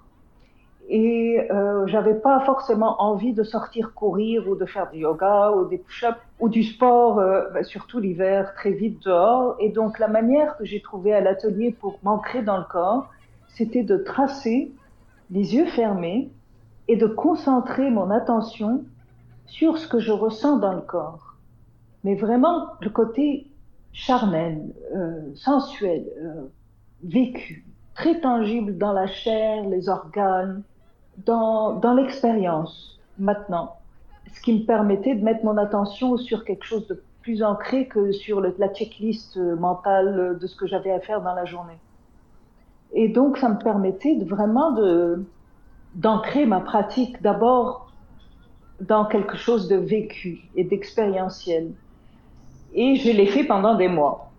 Et 0.89 1.47
j'avais 1.87 2.13
pas 2.13 2.41
forcément 2.41 3.01
envie 3.01 3.33
de 3.33 3.43
sortir 3.43 3.93
courir 3.93 4.49
ou 4.49 4.55
de 4.55 4.65
faire 4.65 4.91
du 4.91 4.99
yoga 4.99 5.51
ou 5.51 5.65
des 5.65 5.77
push-ups 5.77 6.19
ou 6.41 6.49
du 6.49 6.61
sport, 6.61 7.15
bah, 7.15 7.63
surtout 7.63 7.99
l'hiver, 7.99 8.53
très 8.53 8.71
vite 8.71 9.01
dehors. 9.05 9.55
Et 9.59 9.69
donc 9.69 9.97
la 9.97 10.09
manière 10.09 10.57
que 10.57 10.65
j'ai 10.65 10.81
trouvée 10.81 11.13
à 11.13 11.21
l'atelier 11.21 11.71
pour 11.71 11.99
m'ancrer 12.03 12.41
dans 12.41 12.57
le 12.57 12.65
corps, 12.69 13.09
c'était 13.53 13.83
de 13.83 13.97
tracer 13.97 14.71
les 15.31 15.55
yeux 15.55 15.65
fermés 15.67 16.31
et 16.87 16.97
de 16.97 17.07
concentrer 17.07 17.89
mon 17.89 18.09
attention 18.09 18.83
sur 19.45 19.77
ce 19.77 19.87
que 19.87 19.99
je 19.99 20.11
ressens 20.11 20.57
dans 20.57 20.73
le 20.73 20.81
corps. 20.81 21.35
Mais 22.03 22.15
vraiment 22.15 22.67
le 22.81 22.89
côté 22.89 23.47
charnel, 23.93 24.73
euh, 24.95 25.21
sensuel, 25.35 26.05
euh, 26.21 26.47
vécu, 27.03 27.65
très 27.93 28.19
tangible 28.19 28.77
dans 28.77 28.91
la 28.91 29.07
chair, 29.07 29.63
les 29.69 29.87
organes, 29.87 30.63
dans, 31.25 31.75
dans 31.75 31.93
l'expérience 31.93 32.99
maintenant. 33.19 33.77
Ce 34.33 34.41
qui 34.41 34.53
me 34.59 34.65
permettait 34.65 35.15
de 35.15 35.23
mettre 35.23 35.45
mon 35.45 35.57
attention 35.57 36.17
sur 36.17 36.43
quelque 36.43 36.65
chose 36.65 36.87
de 36.87 37.01
plus 37.21 37.43
ancré 37.43 37.87
que 37.87 38.11
sur 38.11 38.41
la 38.41 38.67
checklist 38.73 39.37
mentale 39.37 40.37
de 40.39 40.47
ce 40.47 40.55
que 40.55 40.65
j'avais 40.65 40.91
à 40.91 40.99
faire 40.99 41.21
dans 41.21 41.35
la 41.35 41.45
journée. 41.45 41.77
Et 42.93 43.09
donc, 43.09 43.37
ça 43.37 43.49
me 43.49 43.57
permettait 43.57 44.17
vraiment 44.25 44.75
d'ancrer 45.95 46.45
ma 46.45 46.59
pratique 46.59 47.21
d'abord 47.21 47.91
dans 48.81 49.05
quelque 49.05 49.37
chose 49.37 49.67
de 49.67 49.75
vécu 49.75 50.49
et 50.55 50.63
d'expérientiel. 50.63 51.71
Et 52.73 52.95
je 52.95 53.11
l'ai 53.11 53.27
fait 53.27 53.43
pendant 53.43 53.75
des 53.75 53.87
mois. 53.87 54.31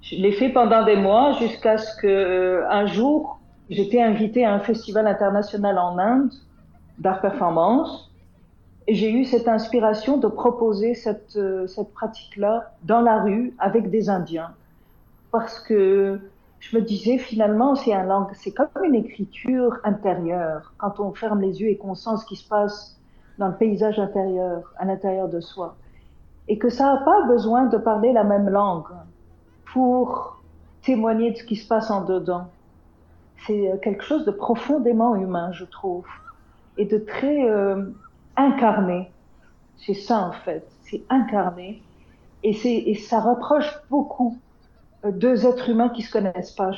Je 0.00 0.16
l'ai 0.16 0.32
fait 0.32 0.48
pendant 0.48 0.84
des 0.84 0.96
mois 0.96 1.32
jusqu'à 1.34 1.76
ce 1.78 1.94
que 2.00 2.06
euh, 2.06 2.70
un 2.70 2.86
jour 2.86 3.40
j'étais 3.68 4.00
invitée 4.00 4.44
à 4.44 4.54
un 4.54 4.60
festival 4.60 5.06
international 5.06 5.78
en 5.78 5.98
Inde 5.98 6.32
d'art 6.98 7.20
performance 7.20 8.10
et 8.86 8.94
j'ai 8.94 9.10
eu 9.10 9.24
cette 9.24 9.48
inspiration 9.48 10.16
de 10.16 10.28
proposer 10.28 10.94
cette 10.94 11.36
euh, 11.36 11.66
cette 11.66 11.92
pratique-là 11.92 12.72
dans 12.84 13.00
la 13.00 13.22
rue 13.22 13.54
avec 13.58 13.90
des 13.90 14.08
Indiens 14.08 14.54
parce 15.30 15.60
que 15.60 16.20
je 16.60 16.76
me 16.76 16.82
disais 16.82 17.18
finalement 17.18 17.74
c'est 17.74 17.92
un 17.94 18.04
langue 18.04 18.28
c'est 18.34 18.52
comme 18.52 18.84
une 18.84 18.94
écriture 18.94 19.78
intérieure. 19.84 20.72
Quand 20.78 21.00
on 21.00 21.12
ferme 21.12 21.40
les 21.40 21.60
yeux 21.60 21.68
et 21.68 21.76
qu'on 21.76 21.94
sent 21.94 22.16
ce 22.20 22.26
qui 22.26 22.36
se 22.36 22.48
passe 22.48 22.98
dans 23.38 23.48
le 23.48 23.54
paysage 23.54 23.98
intérieur 23.98 24.72
à 24.76 24.84
l'intérieur 24.84 25.28
de 25.28 25.40
soi. 25.40 25.76
Et 26.48 26.58
que 26.58 26.70
ça 26.70 26.94
n'a 26.94 27.00
pas 27.04 27.26
besoin 27.26 27.66
de 27.66 27.76
parler 27.76 28.12
la 28.12 28.24
même 28.24 28.48
langue 28.48 28.88
pour 29.72 30.40
témoigner 30.82 31.32
de 31.32 31.36
ce 31.36 31.44
qui 31.44 31.56
se 31.56 31.68
passe 31.68 31.90
en 31.90 32.04
dedans. 32.04 32.48
C'est 33.46 33.78
quelque 33.82 34.02
chose 34.02 34.24
de 34.24 34.30
profondément 34.30 35.14
humain, 35.14 35.52
je 35.52 35.64
trouve, 35.64 36.06
et 36.76 36.86
de 36.86 36.98
très 36.98 37.48
euh, 37.48 37.84
incarné. 38.36 39.12
C'est 39.76 39.94
ça 39.94 40.26
en 40.26 40.32
fait, 40.32 40.66
c'est 40.82 41.02
incarné, 41.08 41.82
et, 42.42 42.90
et 42.90 42.94
ça 42.96 43.20
rapproche 43.20 43.72
beaucoup 43.90 44.36
euh, 44.36 44.47
deux 45.04 45.46
êtres 45.46 45.68
humains 45.68 45.88
qui 45.88 46.02
se 46.02 46.12
connaissent 46.12 46.52
pas. 46.52 46.70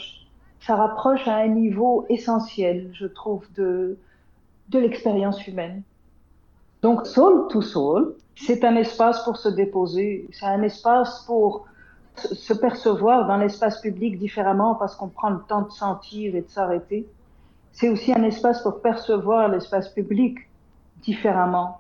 Ça 0.61 0.77
rapproche 0.77 1.27
à 1.27 1.37
un 1.37 1.49
niveau 1.49 2.05
essentiel, 2.09 2.91
je 2.93 3.07
trouve, 3.07 3.47
de, 3.55 3.97
de 4.69 4.79
l'expérience 4.79 5.47
humaine. 5.47 5.83
Donc, 6.83 7.07
Soul 7.07 7.49
to 7.49 7.63
Soul, 7.63 8.15
c'est 8.37 8.65
un 8.65 8.77
espace 8.77 9.25
pour 9.25 9.37
se 9.37 9.49
déposer, 9.49 10.29
c'est 10.33 10.47
un 10.47 10.63
espace 10.63 11.25
pour 11.27 11.67
se 12.17 12.53
percevoir 12.53 13.27
dans 13.27 13.37
l'espace 13.37 13.81
public 13.81 14.19
différemment 14.19 14.75
parce 14.75 14.95
qu'on 14.97 15.09
prend 15.09 15.31
le 15.31 15.41
temps 15.49 15.63
de 15.63 15.71
sentir 15.71 16.35
et 16.35 16.43
de 16.43 16.49
s'arrêter. 16.49 17.07
C'est 17.73 17.89
aussi 17.89 18.13
un 18.13 18.23
espace 18.25 18.63
pour 18.63 18.81
percevoir 18.81 19.49
l'espace 19.49 19.89
public 19.91 20.39
différemment, 21.03 21.79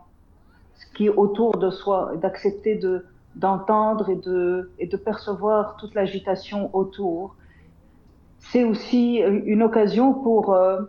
ce 0.76 0.86
qui 0.94 1.06
est 1.06 1.10
autour 1.10 1.58
de 1.58 1.70
soi, 1.70 2.12
d'accepter 2.16 2.76
de 2.76 3.04
d'entendre 3.36 4.10
et 4.10 4.16
de 4.16 4.70
et 4.78 4.86
de 4.86 4.96
percevoir 4.96 5.76
toute 5.76 5.94
l'agitation 5.94 6.70
autour. 6.74 7.36
C'est 8.38 8.64
aussi 8.64 9.16
une 9.18 9.62
occasion 9.62 10.14
pour 10.14 10.54
euh, 10.54 10.82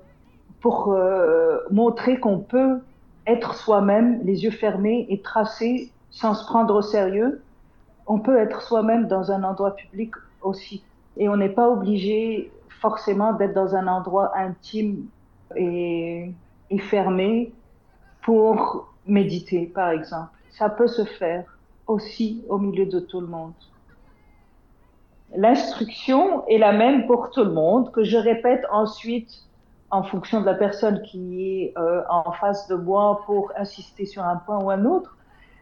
pour 0.62 0.94
euh, 0.94 1.58
montrer 1.72 2.20
qu'on 2.20 2.40
peut 2.40 2.80
être 3.28 3.56
soi-même, 3.56 4.22
les 4.24 4.44
yeux 4.44 4.52
fermés 4.52 5.06
et 5.10 5.22
tracer 5.22 5.92
sans 6.10 6.34
se 6.34 6.46
prendre 6.46 6.76
au 6.76 6.82
sérieux. 6.82 7.42
On 8.08 8.20
peut 8.20 8.38
être 8.38 8.62
soi-même 8.62 9.08
dans 9.08 9.32
un 9.32 9.44
endroit 9.44 9.76
public 9.76 10.14
aussi. 10.42 10.84
Et 11.18 11.30
on 11.30 11.38
n'est 11.38 11.50
pas 11.50 11.70
obligé 11.70 12.52
forcément 12.82 13.34
d'être 13.34 13.54
dans 13.54 13.76
un 13.76 13.88
endroit 13.88 14.32
intime 14.36 15.06
et, 15.56 16.32
et 16.70 16.80
fermé 16.80 17.54
pour 18.24 18.92
méditer, 19.06 19.66
par 19.68 19.90
exemple. 19.92 20.30
Ça 20.50 20.70
peut 20.70 20.88
se 20.88 21.04
faire 21.04 21.46
aussi 21.92 22.44
au 22.50 22.58
milieu 22.58 22.86
de 22.86 23.00
tout 23.00 23.22
le 23.22 23.28
monde. 23.28 23.54
L'instruction 25.36 26.46
est 26.48 26.58
la 26.58 26.74
même 26.74 27.08
pour 27.08 27.32
tout 27.32 27.44
le 27.44 27.54
monde, 27.54 27.92
que 27.92 28.04
je 28.04 28.18
répète 28.18 28.66
ensuite 28.72 29.46
en 29.90 30.04
fonction 30.04 30.42
de 30.42 30.46
la 30.46 30.54
personne 30.54 31.02
qui 31.04 31.44
est 31.44 31.74
euh, 31.78 32.02
en 32.10 32.32
face 32.32 32.68
de 32.68 32.76
moi 32.76 33.22
pour 33.26 33.52
insister 33.58 34.06
sur 34.06 34.24
un 34.24 34.38
point 34.38 34.58
ou 34.64 34.70
un 34.70 34.86
autre. 34.86 35.18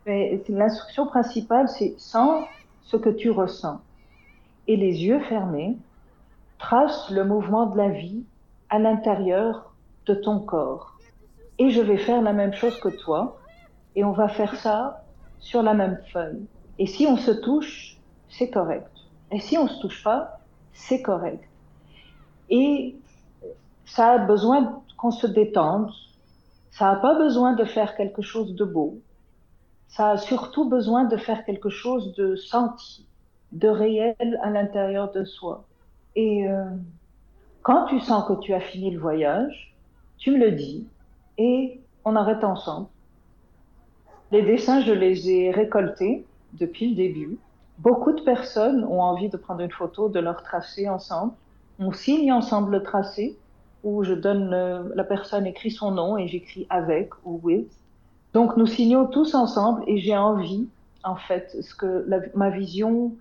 Mais 0.06 0.42
l'instruction 0.50 1.08
principale, 1.08 1.68
c'est 1.68 2.00
sens 2.00 2.46
ce 2.84 2.98
que 2.98 3.10
tu 3.10 3.30
ressens. 3.32 3.80
Et 4.68 4.76
les 4.76 5.06
yeux 5.06 5.20
fermés, 5.20 5.78
trace 6.58 7.10
le 7.10 7.24
mouvement 7.24 7.66
de 7.68 7.78
la 7.78 7.90
vie 7.90 8.24
à 8.70 8.80
l'intérieur 8.80 9.74
de 10.06 10.14
ton 10.14 10.40
corps. 10.40 10.98
Et 11.58 11.70
je 11.70 11.82
vais 11.82 11.98
faire 11.98 12.22
la 12.22 12.34
même 12.34 12.54
chose 12.54 12.80
que 12.80 12.90
toi. 12.90 13.38
Et 13.96 14.04
on 14.04 14.12
va 14.12 14.28
faire 14.28 14.56
ça 14.56 15.04
sur 15.40 15.64
la 15.64 15.74
même 15.74 16.00
feuille. 16.12 16.46
Et 16.78 16.88
si 16.88 17.06
on 17.08 17.18
se 17.18 17.32
touche, 17.32 17.98
c'est 18.30 18.50
correct. 18.50 18.92
Et 19.32 19.40
si 19.40 19.58
on 19.58 19.68
se 19.68 19.80
touche 19.82 20.04
pas, 20.04 20.40
c'est 20.74 21.02
correct. 21.02 21.44
Et 22.50 22.96
ça 23.86 24.14
a 24.14 24.18
besoin 24.20 24.82
qu'on 24.98 25.12
se 25.12 25.28
détende. 25.28 25.92
Ça 26.72 26.92
n'a 26.92 26.96
pas 26.98 27.18
besoin 27.18 27.54
de 27.54 27.66
faire 27.66 27.96
quelque 27.96 28.22
chose 28.22 28.56
de 28.56 28.66
beau. 28.66 29.00
Ça 29.88 30.12
a 30.12 30.18
surtout 30.18 30.70
besoin 30.70 31.06
de 31.06 31.18
faire 31.18 31.44
quelque 31.46 31.70
chose 31.70 32.14
de 32.16 32.36
senti, 32.36 33.06
de 33.52 33.68
réel 33.68 34.40
à 34.42 34.50
l'intérieur 34.50 35.12
de 35.12 35.26
soi. 35.26 35.66
Et 36.16 36.48
euh, 36.48 36.66
quand 37.64 37.86
tu 37.86 38.00
sens 38.00 38.26
que 38.28 38.40
tu 38.40 38.54
as 38.54 38.60
fini 38.60 38.92
le 38.92 39.00
voyage, 39.00 39.76
tu 40.18 40.32
me 40.32 40.38
le 40.38 40.52
dis 40.52 40.88
et 41.38 41.82
on 42.06 42.16
arrête 42.16 42.44
ensemble. 42.44 42.88
Les 44.32 44.44
dessins, 44.44 44.82
je 44.82 44.94
les 44.94 45.32
ai 45.32 45.52
récoltés 45.52 46.26
depuis 46.54 46.90
le 46.90 46.96
début. 46.96 47.38
Beaucoup 47.80 48.12
de 48.12 48.22
personnes 48.22 48.84
ont 48.84 49.02
envie 49.02 49.30
de 49.30 49.38
prendre 49.38 49.62
une 49.62 49.72
photo 49.72 50.10
de 50.10 50.20
leur 50.20 50.44
tracé 50.44 50.88
ensemble. 50.88 51.34
On 51.80 51.92
signe 51.94 52.32
ensemble 52.32 52.74
le 52.74 52.84
tracé 52.84 53.38
où 53.84 54.04
je 54.04 54.14
donne, 54.14 54.52
la 54.94 55.04
personne 55.04 55.48
écrit 55.48 55.72
son 55.72 55.92
nom 55.92 56.18
et 56.18 56.28
j'écris 56.28 56.68
avec 56.70 57.10
ou 57.26 57.40
with. 57.42 57.72
Donc 58.34 58.58
nous 58.58 58.68
signons 58.68 59.08
tous 59.08 59.34
ensemble 59.34 59.84
et 59.88 59.98
j'ai 59.98 60.16
envie, 60.16 60.68
en 61.04 61.16
fait, 61.16 61.56
ce 61.62 61.74
que 61.74 62.06
ma 62.36 62.50
vision 62.50 63.14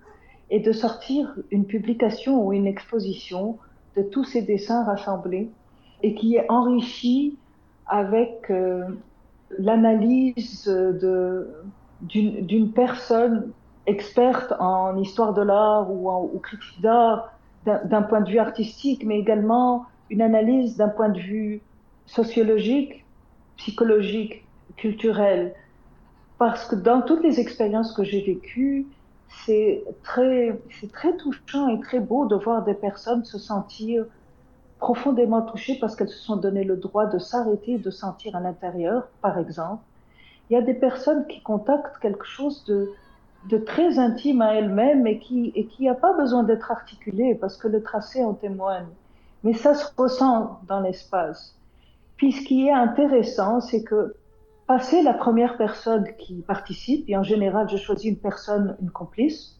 est 0.50 0.60
de 0.60 0.72
sortir 0.72 1.34
une 1.50 1.64
publication 1.64 2.44
ou 2.44 2.52
une 2.52 2.66
exposition 2.66 3.58
de 3.96 4.02
tous 4.02 4.24
ces 4.24 4.42
dessins 4.42 4.84
rassemblés 4.84 5.48
et 6.02 6.14
qui 6.14 6.36
est 6.36 6.50
enrichi 6.50 7.36
avec 7.86 8.50
euh, 8.50 8.84
l'analyse 9.56 10.68
d'une 12.02 12.72
personne 12.72 13.52
experte 13.86 14.52
en 14.58 14.96
histoire 14.98 15.32
de 15.32 15.42
l'art 15.42 15.90
ou 15.90 16.10
en 16.10 16.26
critique 16.42 16.80
d'art 16.80 17.32
d'un 17.64 18.02
point 18.02 18.20
de 18.20 18.30
vue 18.30 18.38
artistique, 18.38 19.04
mais 19.04 19.18
également 19.18 19.86
une 20.10 20.22
analyse 20.22 20.76
d'un 20.76 20.88
point 20.88 21.08
de 21.08 21.18
vue 21.18 21.60
sociologique, 22.06 23.04
psychologique, 23.56 24.44
culturel. 24.76 25.54
Parce 26.38 26.66
que 26.66 26.76
dans 26.76 27.02
toutes 27.02 27.22
les 27.22 27.40
expériences 27.40 27.92
que 27.92 28.04
j'ai 28.04 28.22
vécues, 28.22 28.86
c'est 29.44 29.84
très, 30.02 30.58
c'est 30.80 30.90
très 30.90 31.16
touchant 31.16 31.68
et 31.68 31.80
très 31.80 32.00
beau 32.00 32.26
de 32.26 32.36
voir 32.36 32.64
des 32.64 32.74
personnes 32.74 33.24
se 33.24 33.38
sentir 33.38 34.06
profondément 34.78 35.42
touchées 35.42 35.76
parce 35.80 35.97
qu'elles 35.97 36.08
se 36.08 36.18
sont 36.18 36.37
donné 36.37 36.64
le 36.64 36.76
droit 36.76 37.06
de 37.06 37.18
s'arrêter 37.18 37.78
de 37.78 37.90
sentir 37.90 38.37
à 38.37 38.40
l'intérieur, 38.40 39.08
par 39.20 39.38
exemple. 39.38 39.82
Il 40.49 40.54
y 40.54 40.56
a 40.56 40.62
des 40.62 40.75
personnes 40.75 41.26
qui 41.26 41.42
contactent 41.42 41.99
quelque 41.99 42.25
chose 42.25 42.64
de, 42.64 42.90
de 43.49 43.58
très 43.58 43.99
intime 43.99 44.40
à 44.40 44.54
elle-même 44.54 45.06
et 45.06 45.18
qui 45.18 45.52
et 45.54 45.66
qui 45.66 45.87
n'a 45.87 45.94
pas 45.94 46.14
besoin 46.14 46.42
d'être 46.42 46.70
articulé 46.70 47.35
parce 47.35 47.56
que 47.56 47.68
le 47.68 47.82
tracé 47.82 48.25
en 48.25 48.35
témoigne. 48.35 48.87
Mais 49.44 49.52
ça 49.52 49.75
se 49.75 49.87
ressent 49.97 50.61
dans 50.66 50.80
l'espace. 50.80 51.54
Puis 52.16 52.32
ce 52.32 52.44
qui 52.44 52.66
est 52.66 52.73
intéressant, 52.73 53.61
c'est 53.61 53.82
que 53.82 54.14
passer 54.66 55.02
la 55.02 55.14
première 55.14 55.56
personne 55.56 56.06
qui 56.18 56.42
participe, 56.42 57.08
et 57.08 57.16
en 57.16 57.23
général 57.23 57.68
je 57.68 57.76
choisis 57.76 58.11
une 58.11 58.18
personne, 58.18 58.76
une 58.82 58.90
complice, 58.90 59.58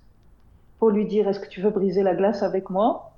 pour 0.79 0.91
lui 0.91 1.07
dire 1.07 1.29
est-ce 1.29 1.41
que 1.41 1.49
tu 1.49 1.61
veux 1.61 1.71
briser 1.71 2.03
la 2.03 2.15
glace 2.15 2.43
avec 2.43 2.71
moi? 2.71 3.13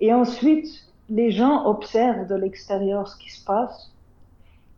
Et 0.00 0.12
ensuite, 0.12 0.87
les 1.08 1.30
gens 1.30 1.66
observent 1.66 2.26
de 2.26 2.34
l'extérieur 2.34 3.08
ce 3.08 3.16
qui 3.16 3.30
se 3.30 3.44
passe, 3.44 3.92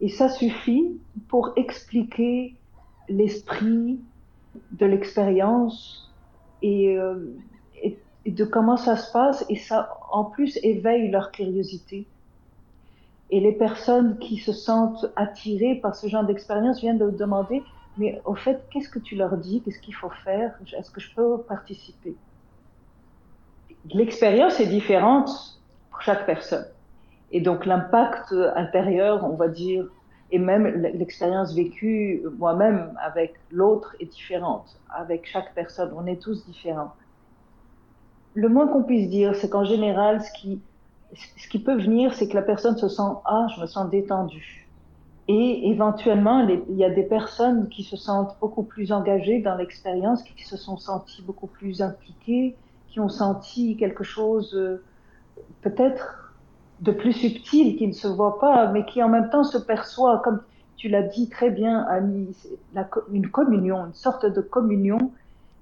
et 0.01 0.09
ça 0.09 0.29
suffit 0.29 0.99
pour 1.29 1.53
expliquer 1.57 2.55
l'esprit 3.09 4.01
de 4.73 4.87
l'expérience 4.87 6.11
et, 6.63 6.97
euh, 6.97 7.37
et, 7.83 7.99
de 8.27 8.45
comment 8.45 8.77
ça 8.77 8.97
se 8.97 9.13
passe, 9.13 9.45
et 9.49 9.57
ça 9.57 9.99
en 10.11 10.25
plus 10.25 10.59
éveille 10.63 11.11
leur 11.11 11.31
curiosité. 11.33 12.07
Et 13.31 13.41
les 13.41 13.53
personnes 13.53 14.19
qui 14.19 14.39
se 14.39 14.53
sentent 14.53 15.07
attirées 15.17 15.77
par 15.77 15.95
ce 15.95 16.09
genre 16.09 16.25
d'expérience 16.25 16.81
viennent 16.81 16.99
de 16.99 17.11
demander, 17.11 17.63
mais 17.97 18.21
au 18.25 18.35
fait, 18.35 18.65
qu'est-ce 18.71 18.89
que 18.89 18.99
tu 18.99 19.17
leur 19.17 19.37
dis? 19.37 19.63
Qu'est-ce 19.63 19.81
qu'il 19.81 19.95
faut 19.95 20.11
faire? 20.25 20.59
Est-ce 20.77 20.91
que 20.91 21.01
je 21.01 21.15
peux 21.15 21.39
participer? 21.43 22.15
L'expérience 23.93 24.61
est 24.61 24.67
différente 24.67 25.60
chaque 26.01 26.27
personne. 26.27 26.67
Et 27.33 27.41
donc 27.41 27.67
l'impact 27.67 28.35
intérieur, 28.57 29.25
on 29.25 29.37
va 29.37 29.49
dire, 29.49 29.87
et 30.33 30.39
même 30.39 30.67
l'expérience 30.95 31.55
vécue 31.55 32.23
moi-même 32.39 32.93
avec 33.03 33.35
l'autre 33.51 33.97
est 34.01 34.07
différente. 34.07 34.79
Avec 34.91 35.27
chaque 35.27 35.55
personne, 35.55 35.91
on 35.97 36.07
est 36.07 36.23
tous 36.23 36.45
différents. 36.47 36.93
Le 38.35 38.49
moins 38.49 38.69
qu'on 38.69 38.85
puisse 38.85 39.09
dire, 39.09 39.35
c'est 39.35 39.49
qu'en 39.49 39.65
général, 39.65 40.23
ce 40.23 40.31
qui, 40.33 41.59
peut 41.59 41.75
venir, 41.75 42.15
c'est 42.15 42.29
que 42.29 42.35
la 42.35 42.43
personne 42.43 42.77
se 42.77 42.89
sent 42.89 43.03
ah, 43.25 43.49
je 43.57 43.61
me 43.61 43.67
sens 43.67 43.91
détendue. 43.91 44.69
Et 45.27 45.69
éventuellement, 45.69 46.47
il 46.49 46.77
y 46.77 46.85
a 46.85 46.91
des 46.91 47.03
personnes 47.03 47.69
qui 47.69 47.83
se 47.83 47.97
sentent 47.97 48.37
beaucoup 48.41 48.63
plus 48.63 48.93
engagées 48.93 49.41
dans 49.41 49.57
l'expérience, 49.57 50.23
qui 50.23 50.45
se 50.45 50.57
sont 50.57 50.77
senties 50.77 51.23
beaucoup 51.23 51.47
plus 51.47 51.83
impliquées, 51.83 52.57
qui 52.89 53.01
ont 53.01 53.09
senti 53.09 53.77
quelque 53.77 54.03
chose 54.03 54.55
euh, 54.55 54.83
peut-être 55.63 56.35
de 56.81 56.93
plus 56.93 57.13
subtil 57.13 57.77
qui 57.77 57.87
ne 57.87 57.93
se 57.93 58.09
voit 58.09 58.39
pas, 58.39 58.71
mais 58.73 58.85
qui 58.85 59.03
en 59.03 59.09
même 59.09 59.31
temps 59.31 59.45
se 59.45 59.59
perçoit, 59.59 60.21
comme 60.25 60.41
tu 60.77 60.89
l'as 60.89 61.03
dit 61.03 61.29
très 61.29 61.51
bien, 61.51 61.85
Annie, 61.89 62.35
une 63.13 63.29
communion, 63.29 63.87
une 63.87 63.95
sorte 63.95 64.25
de 64.25 64.41
communion 64.41 65.13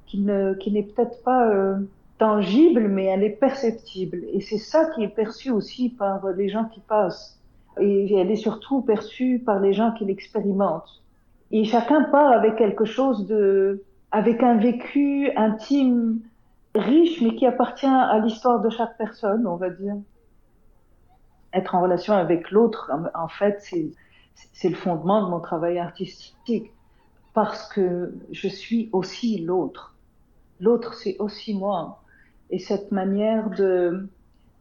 qui 0.06 0.20
ne, 0.20 0.54
qui 0.54 0.70
n'est 0.70 0.84
peut-être 0.84 1.22
pas 1.24 1.48
euh, 1.48 1.76
tangible, 2.18 2.88
mais 2.88 3.06
elle 3.06 3.24
est 3.24 3.30
perceptible. 3.30 4.24
Et 4.32 4.40
c'est 4.40 4.58
ça 4.58 4.86
qui 4.94 5.02
est 5.02 5.08
perçu 5.08 5.50
aussi 5.50 5.88
par 5.88 6.24
les 6.30 6.48
gens 6.48 6.66
qui 6.66 6.80
passent. 6.80 7.38
Et 7.80 8.14
elle 8.14 8.30
est 8.30 8.36
surtout 8.36 8.80
perçue 8.82 9.40
par 9.44 9.60
les 9.60 9.72
gens 9.72 9.92
qui 9.92 10.04
l'expérimentent. 10.04 11.02
Et 11.50 11.64
chacun 11.64 12.04
part 12.04 12.30
avec 12.32 12.56
quelque 12.56 12.84
chose 12.84 13.26
de, 13.26 13.82
avec 14.10 14.42
un 14.42 14.56
vécu 14.56 15.30
intime, 15.36 16.20
riche, 16.78 17.20
mais 17.22 17.34
qui 17.34 17.46
appartient 17.46 17.86
à 17.86 18.18
l'histoire 18.18 18.60
de 18.60 18.70
chaque 18.70 18.96
personne, 18.96 19.46
on 19.46 19.56
va 19.56 19.70
dire. 19.70 19.96
Être 21.52 21.74
en 21.74 21.82
relation 21.82 22.14
avec 22.14 22.50
l'autre, 22.50 22.90
en 23.14 23.28
fait, 23.28 23.58
c'est, 23.60 24.68
le 24.68 24.74
fondement 24.74 25.24
de 25.24 25.30
mon 25.30 25.40
travail 25.40 25.78
artistique. 25.78 26.72
Parce 27.34 27.68
que 27.68 28.14
je 28.32 28.48
suis 28.48 28.88
aussi 28.92 29.38
l'autre. 29.38 29.94
L'autre, 30.60 30.94
c'est 30.94 31.16
aussi 31.18 31.54
moi 31.54 32.00
et 32.50 32.58
cette 32.58 32.92
manière 32.92 33.50
de 33.50 34.08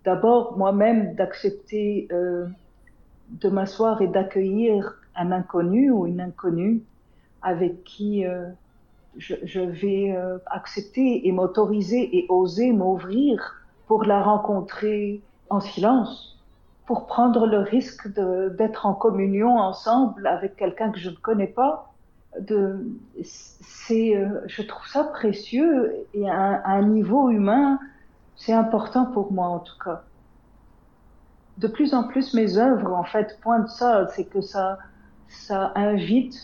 d'abord 0.04 0.58
moi-même 0.58 1.16
d'accepter 1.16 2.08
euh, 2.12 2.48
de 3.30 3.50
m'asseoir 3.50 4.02
et 4.02 4.08
d'accueillir 4.08 5.00
un 5.16 5.32
inconnu 5.32 5.92
ou 5.92 6.06
une 6.06 6.22
inconnue 6.22 6.82
avec 7.42 7.84
qui 7.84 8.26
euh, 8.26 8.50
je, 9.18 9.60
vais 9.60 10.16
euh, 10.16 10.38
accepter 10.48 11.28
et 11.28 11.32
m'autoriser 11.32 12.18
et 12.18 12.26
oser 12.30 12.72
m'ouvrir 12.72 13.56
pour 13.88 14.04
la 14.04 14.22
rencontrer 14.22 15.22
en 15.50 15.60
silence, 15.60 16.38
pour 16.86 17.08
prendre 17.08 17.48
le 17.48 17.60
risque 17.60 18.08
d'être 18.58 18.86
en 18.86 18.94
communion 18.94 19.58
ensemble 19.58 20.28
avec 20.28 20.56
quelqu'un 20.56 20.92
que 20.92 21.00
je 21.00 21.10
ne 21.10 21.16
connais 21.16 21.48
pas. 21.48 21.94
Euh, 22.52 22.78
je 23.90 24.62
trouve 24.62 24.88
ça 24.88 25.06
précieux 25.06 25.96
et 26.14 26.30
à 26.30 26.68
un, 26.68 26.84
niveau 26.84 27.30
humain, 27.30 27.80
c'est 28.36 28.54
important 28.54 29.06
pour 29.06 29.32
moi 29.32 29.48
en 29.48 29.60
tout 29.60 29.78
cas. 29.84 30.04
De 31.58 31.68
plus 31.68 31.96
en 31.96 32.04
plus, 32.04 32.34
mes 32.34 32.58
œuvres 32.58 32.94
en 32.94 33.04
fait 33.04 33.40
pointent 33.42 33.70
ça, 33.70 34.08
c'est 34.10 34.26
que 34.26 34.42
ça 34.42 34.78
invite 35.76 36.36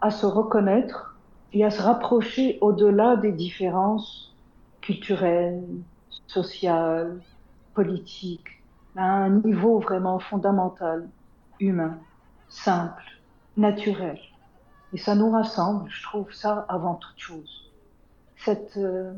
à 0.00 0.10
se 0.10 0.26
reconnaître 0.26 1.15
et 1.52 1.64
à 1.64 1.70
se 1.70 1.82
rapprocher 1.82 2.58
au-delà 2.60 3.16
des 3.16 3.32
différences 3.32 4.34
culturelles, 4.80 5.62
sociales, 6.26 7.20
politiques, 7.74 8.62
à 8.96 9.04
un 9.04 9.30
niveau 9.30 9.78
vraiment 9.78 10.18
fondamental, 10.18 11.08
humain, 11.60 11.98
simple, 12.48 13.02
naturel. 13.56 14.18
Et 14.92 14.98
ça 14.98 15.14
nous 15.14 15.30
rassemble, 15.30 15.90
je 15.90 16.02
trouve 16.02 16.32
ça 16.32 16.64
avant 16.68 16.94
toute 16.94 17.18
chose. 17.18 17.70
Cette 18.36 18.76
euh, 18.76 19.12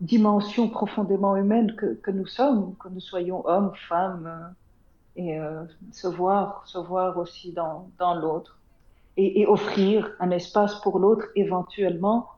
dimension 0.00 0.68
profondément 0.68 1.36
humaine 1.36 1.74
que, 1.76 2.10
nous 2.10 2.26
sommes, 2.26 2.74
que 2.76 2.88
nous 2.88 3.00
soyons 3.00 3.46
hommes, 3.46 3.72
femmes, 3.88 4.26
euh, 4.26 4.48
et 5.16 5.38
euh, 5.38 5.64
se 5.92 6.06
voir, 6.06 6.62
se 6.66 6.78
voir 6.78 7.18
aussi 7.18 7.52
dans 7.52 8.14
l'autre, 8.14 8.59
et, 9.20 9.46
offrir 9.46 10.10
un 10.20 10.30
espace 10.30 10.80
pour 10.82 10.98
l'autre 10.98 11.26
éventuellement 11.36 12.28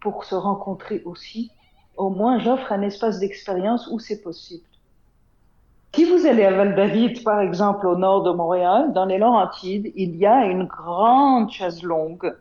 pour 0.00 0.24
se 0.24 0.34
rencontrer 0.34 1.02
aussi. 1.04 1.50
Au 1.96 2.10
moins, 2.10 2.38
j'offre 2.38 2.72
un 2.72 2.82
espace 2.82 3.20
d'expérience 3.20 3.88
où 3.90 3.98
c'est 3.98 4.22
possible. 4.22 4.64
Si 5.94 6.04
vous 6.04 6.26
allez 6.26 6.44
à 6.44 6.50
Val-David, 6.50 7.22
par 7.22 7.40
exemple, 7.40 7.86
au 7.86 7.96
nord 7.96 8.24
de 8.24 8.32
Montréal, 8.32 8.92
dans 8.92 9.04
les 9.04 9.18
Laurentides, 9.18 9.92
il 9.94 10.16
y 10.16 10.26
a 10.26 10.46
une 10.46 10.64
grande 10.64 11.50
chaise 11.50 11.82
longue 11.82 12.34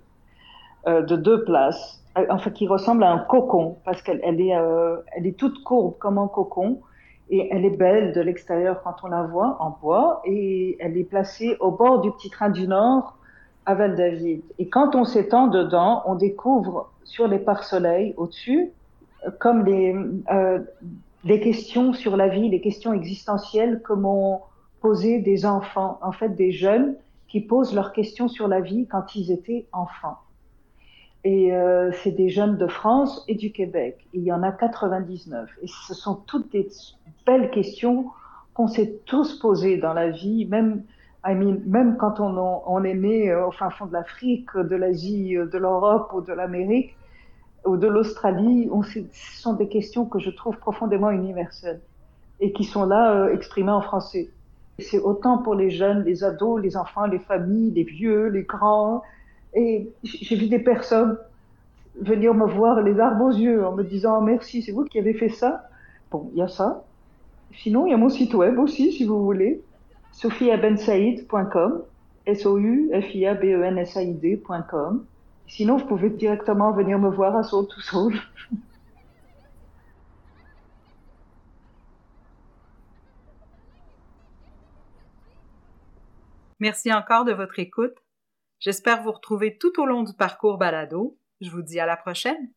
euh, 0.87 1.03
de 1.03 1.15
deux 1.15 1.43
places 1.43 2.03
enfin 2.29 2.51
qui 2.51 2.67
ressemble 2.67 3.03
à 3.03 3.11
un 3.11 3.19
cocon 3.19 3.77
parce 3.85 4.01
qu'elle 4.01 4.19
elle 4.23 4.39
est, 4.39 4.55
euh, 4.55 4.97
est 5.15 5.37
toute 5.37 5.63
courbe 5.63 5.97
comme 5.97 6.17
un 6.17 6.27
cocon 6.27 6.81
et 7.29 7.49
elle 7.51 7.65
est 7.65 7.75
belle 7.75 8.13
de 8.13 8.21
l'extérieur 8.21 8.81
quand 8.83 8.95
on 9.03 9.07
la 9.07 9.23
voit 9.23 9.57
en 9.59 9.71
bois 9.81 10.21
et 10.25 10.77
elle 10.79 10.97
est 10.97 11.03
placée 11.03 11.57
au 11.59 11.71
bord 11.71 12.01
du 12.01 12.11
petit 12.11 12.29
train 12.29 12.49
du 12.49 12.67
Nord 12.67 13.17
à 13.65 13.75
Val-David. 13.75 14.41
Et 14.59 14.67
quand 14.67 14.95
on 14.95 15.05
s'étend 15.05 15.47
dedans, 15.47 16.03
on 16.05 16.15
découvre 16.15 16.91
sur 17.03 17.27
les 17.27 17.39
pare-soleils 17.39 18.13
au-dessus 18.17 18.71
comme 19.39 19.65
les, 19.65 19.95
euh, 20.31 20.59
questions 21.25 21.93
sur 21.93 22.17
la 22.17 22.27
vie, 22.27 22.49
les 22.49 22.61
questions 22.61 22.93
existentielles 22.93 23.81
que 23.81 23.93
m'ont 23.93 24.41
posé 24.81 25.19
des 25.19 25.45
enfants, 25.45 25.97
en 26.01 26.11
fait 26.11 26.29
des 26.29 26.51
jeunes 26.51 26.95
qui 27.29 27.41
posent 27.41 27.73
leurs 27.73 27.93
questions 27.93 28.27
sur 28.27 28.47
la 28.47 28.59
vie 28.59 28.85
quand 28.87 29.15
ils 29.15 29.31
étaient 29.31 29.65
enfants. 29.71 30.17
Et 31.23 31.53
euh, 31.53 31.91
c'est 32.03 32.11
des 32.11 32.29
jeunes 32.29 32.57
de 32.57 32.67
France 32.67 33.23
et 33.29 33.35
du 33.35 33.51
Québec. 33.51 34.05
Il 34.13 34.23
y 34.23 34.31
en 34.33 34.43
a 34.43 34.51
99. 34.51 35.49
Et 35.61 35.67
ce 35.67 35.93
sont 35.93 36.15
toutes 36.15 36.51
des 36.51 36.67
belles 37.25 37.49
questions 37.49 38.07
qu'on 38.53 38.67
s'est 38.67 38.99
tous 39.05 39.39
posées 39.39 39.77
dans 39.77 39.93
la 39.93 40.09
vie, 40.09 40.45
même, 40.45 40.83
I 41.25 41.35
mean, 41.35 41.59
même 41.65 41.95
quand 41.97 42.19
on, 42.19 42.83
est 42.83 42.93
né 42.93 43.31
euh, 43.31 43.47
au 43.47 43.51
fin 43.51 43.69
fond 43.69 43.85
de 43.85 43.93
l'Afrique, 43.93 44.49
de 44.57 44.75
l'Asie, 44.75 45.37
euh, 45.37 45.45
de 45.45 45.57
l'Europe 45.57 46.11
ou 46.13 46.21
de 46.21 46.33
l'Amérique 46.33 46.95
ou 47.65 47.77
de 47.77 47.87
l'Australie. 47.87 48.69
Ce 48.83 49.41
sont 49.41 49.53
des 49.53 49.69
questions 49.69 50.05
que 50.05 50.19
je 50.19 50.29
trouve 50.29 50.57
profondément 50.57 51.11
universelles 51.11 51.79
et 52.41 52.51
qui 52.51 52.65
sont 52.65 52.85
là 52.85 53.13
euh, 53.13 53.33
exprimées 53.33 53.71
en 53.71 53.81
français. 53.81 54.29
C'est 54.79 54.99
autant 54.99 55.37
pour 55.37 55.55
les 55.55 55.69
jeunes, 55.69 56.03
les 56.03 56.23
ados, 56.23 56.61
les 56.61 56.75
enfants, 56.75 57.05
les 57.05 57.19
familles, 57.19 57.71
les 57.71 57.83
vieux, 57.83 58.27
les 58.27 58.43
grands, 58.43 59.03
et 59.53 59.89
j'ai 60.03 60.35
vu 60.35 60.47
des 60.47 60.59
personnes 60.59 61.17
venir 61.95 62.33
me 62.33 62.47
voir 62.47 62.81
les 62.81 62.93
larmes 62.93 63.21
aux 63.21 63.31
yeux 63.31 63.65
en 63.65 63.73
me 63.73 63.83
disant 63.83 64.19
merci, 64.21 64.63
c'est 64.63 64.71
vous 64.71 64.83
qui 64.83 64.97
avez 64.97 65.13
fait 65.13 65.29
ça. 65.29 65.69
Bon, 66.11 66.29
il 66.33 66.39
y 66.39 66.41
a 66.41 66.47
ça. 66.47 66.83
Sinon, 67.55 67.85
il 67.85 67.91
y 67.91 67.93
a 67.93 67.97
mon 67.97 68.09
site 68.09 68.33
web 68.33 68.57
aussi, 68.57 68.91
si 68.91 69.05
vous 69.05 69.23
voulez, 69.23 69.61
sophiabensaïd.com, 70.13 71.83
S-O-U-F-I-A-B-E-N-S-A-I-D.com. 72.25 75.05
Sinon, 75.47 75.77
vous 75.77 75.85
pouvez 75.85 76.09
directement 76.09 76.71
venir 76.71 76.97
me 76.97 77.09
voir 77.09 77.35
à 77.35 77.43
Soul 77.43 77.67
to 77.67 77.79
Soul. 77.81 78.15
Merci 86.59 86.93
encore 86.93 87.25
de 87.25 87.33
votre 87.33 87.57
écoute 87.59 88.03
J'espère 88.63 89.03
vous 89.03 89.11
retrouver 89.11 89.57
tout 89.57 89.77
au 89.81 89.85
long 89.85 90.03
du 90.03 90.13
parcours 90.13 90.57
balado. 90.57 91.17
Je 91.41 91.49
vous 91.49 91.61
dis 91.61 91.81
à 91.81 91.85
la 91.85 91.97
prochaine. 91.97 92.49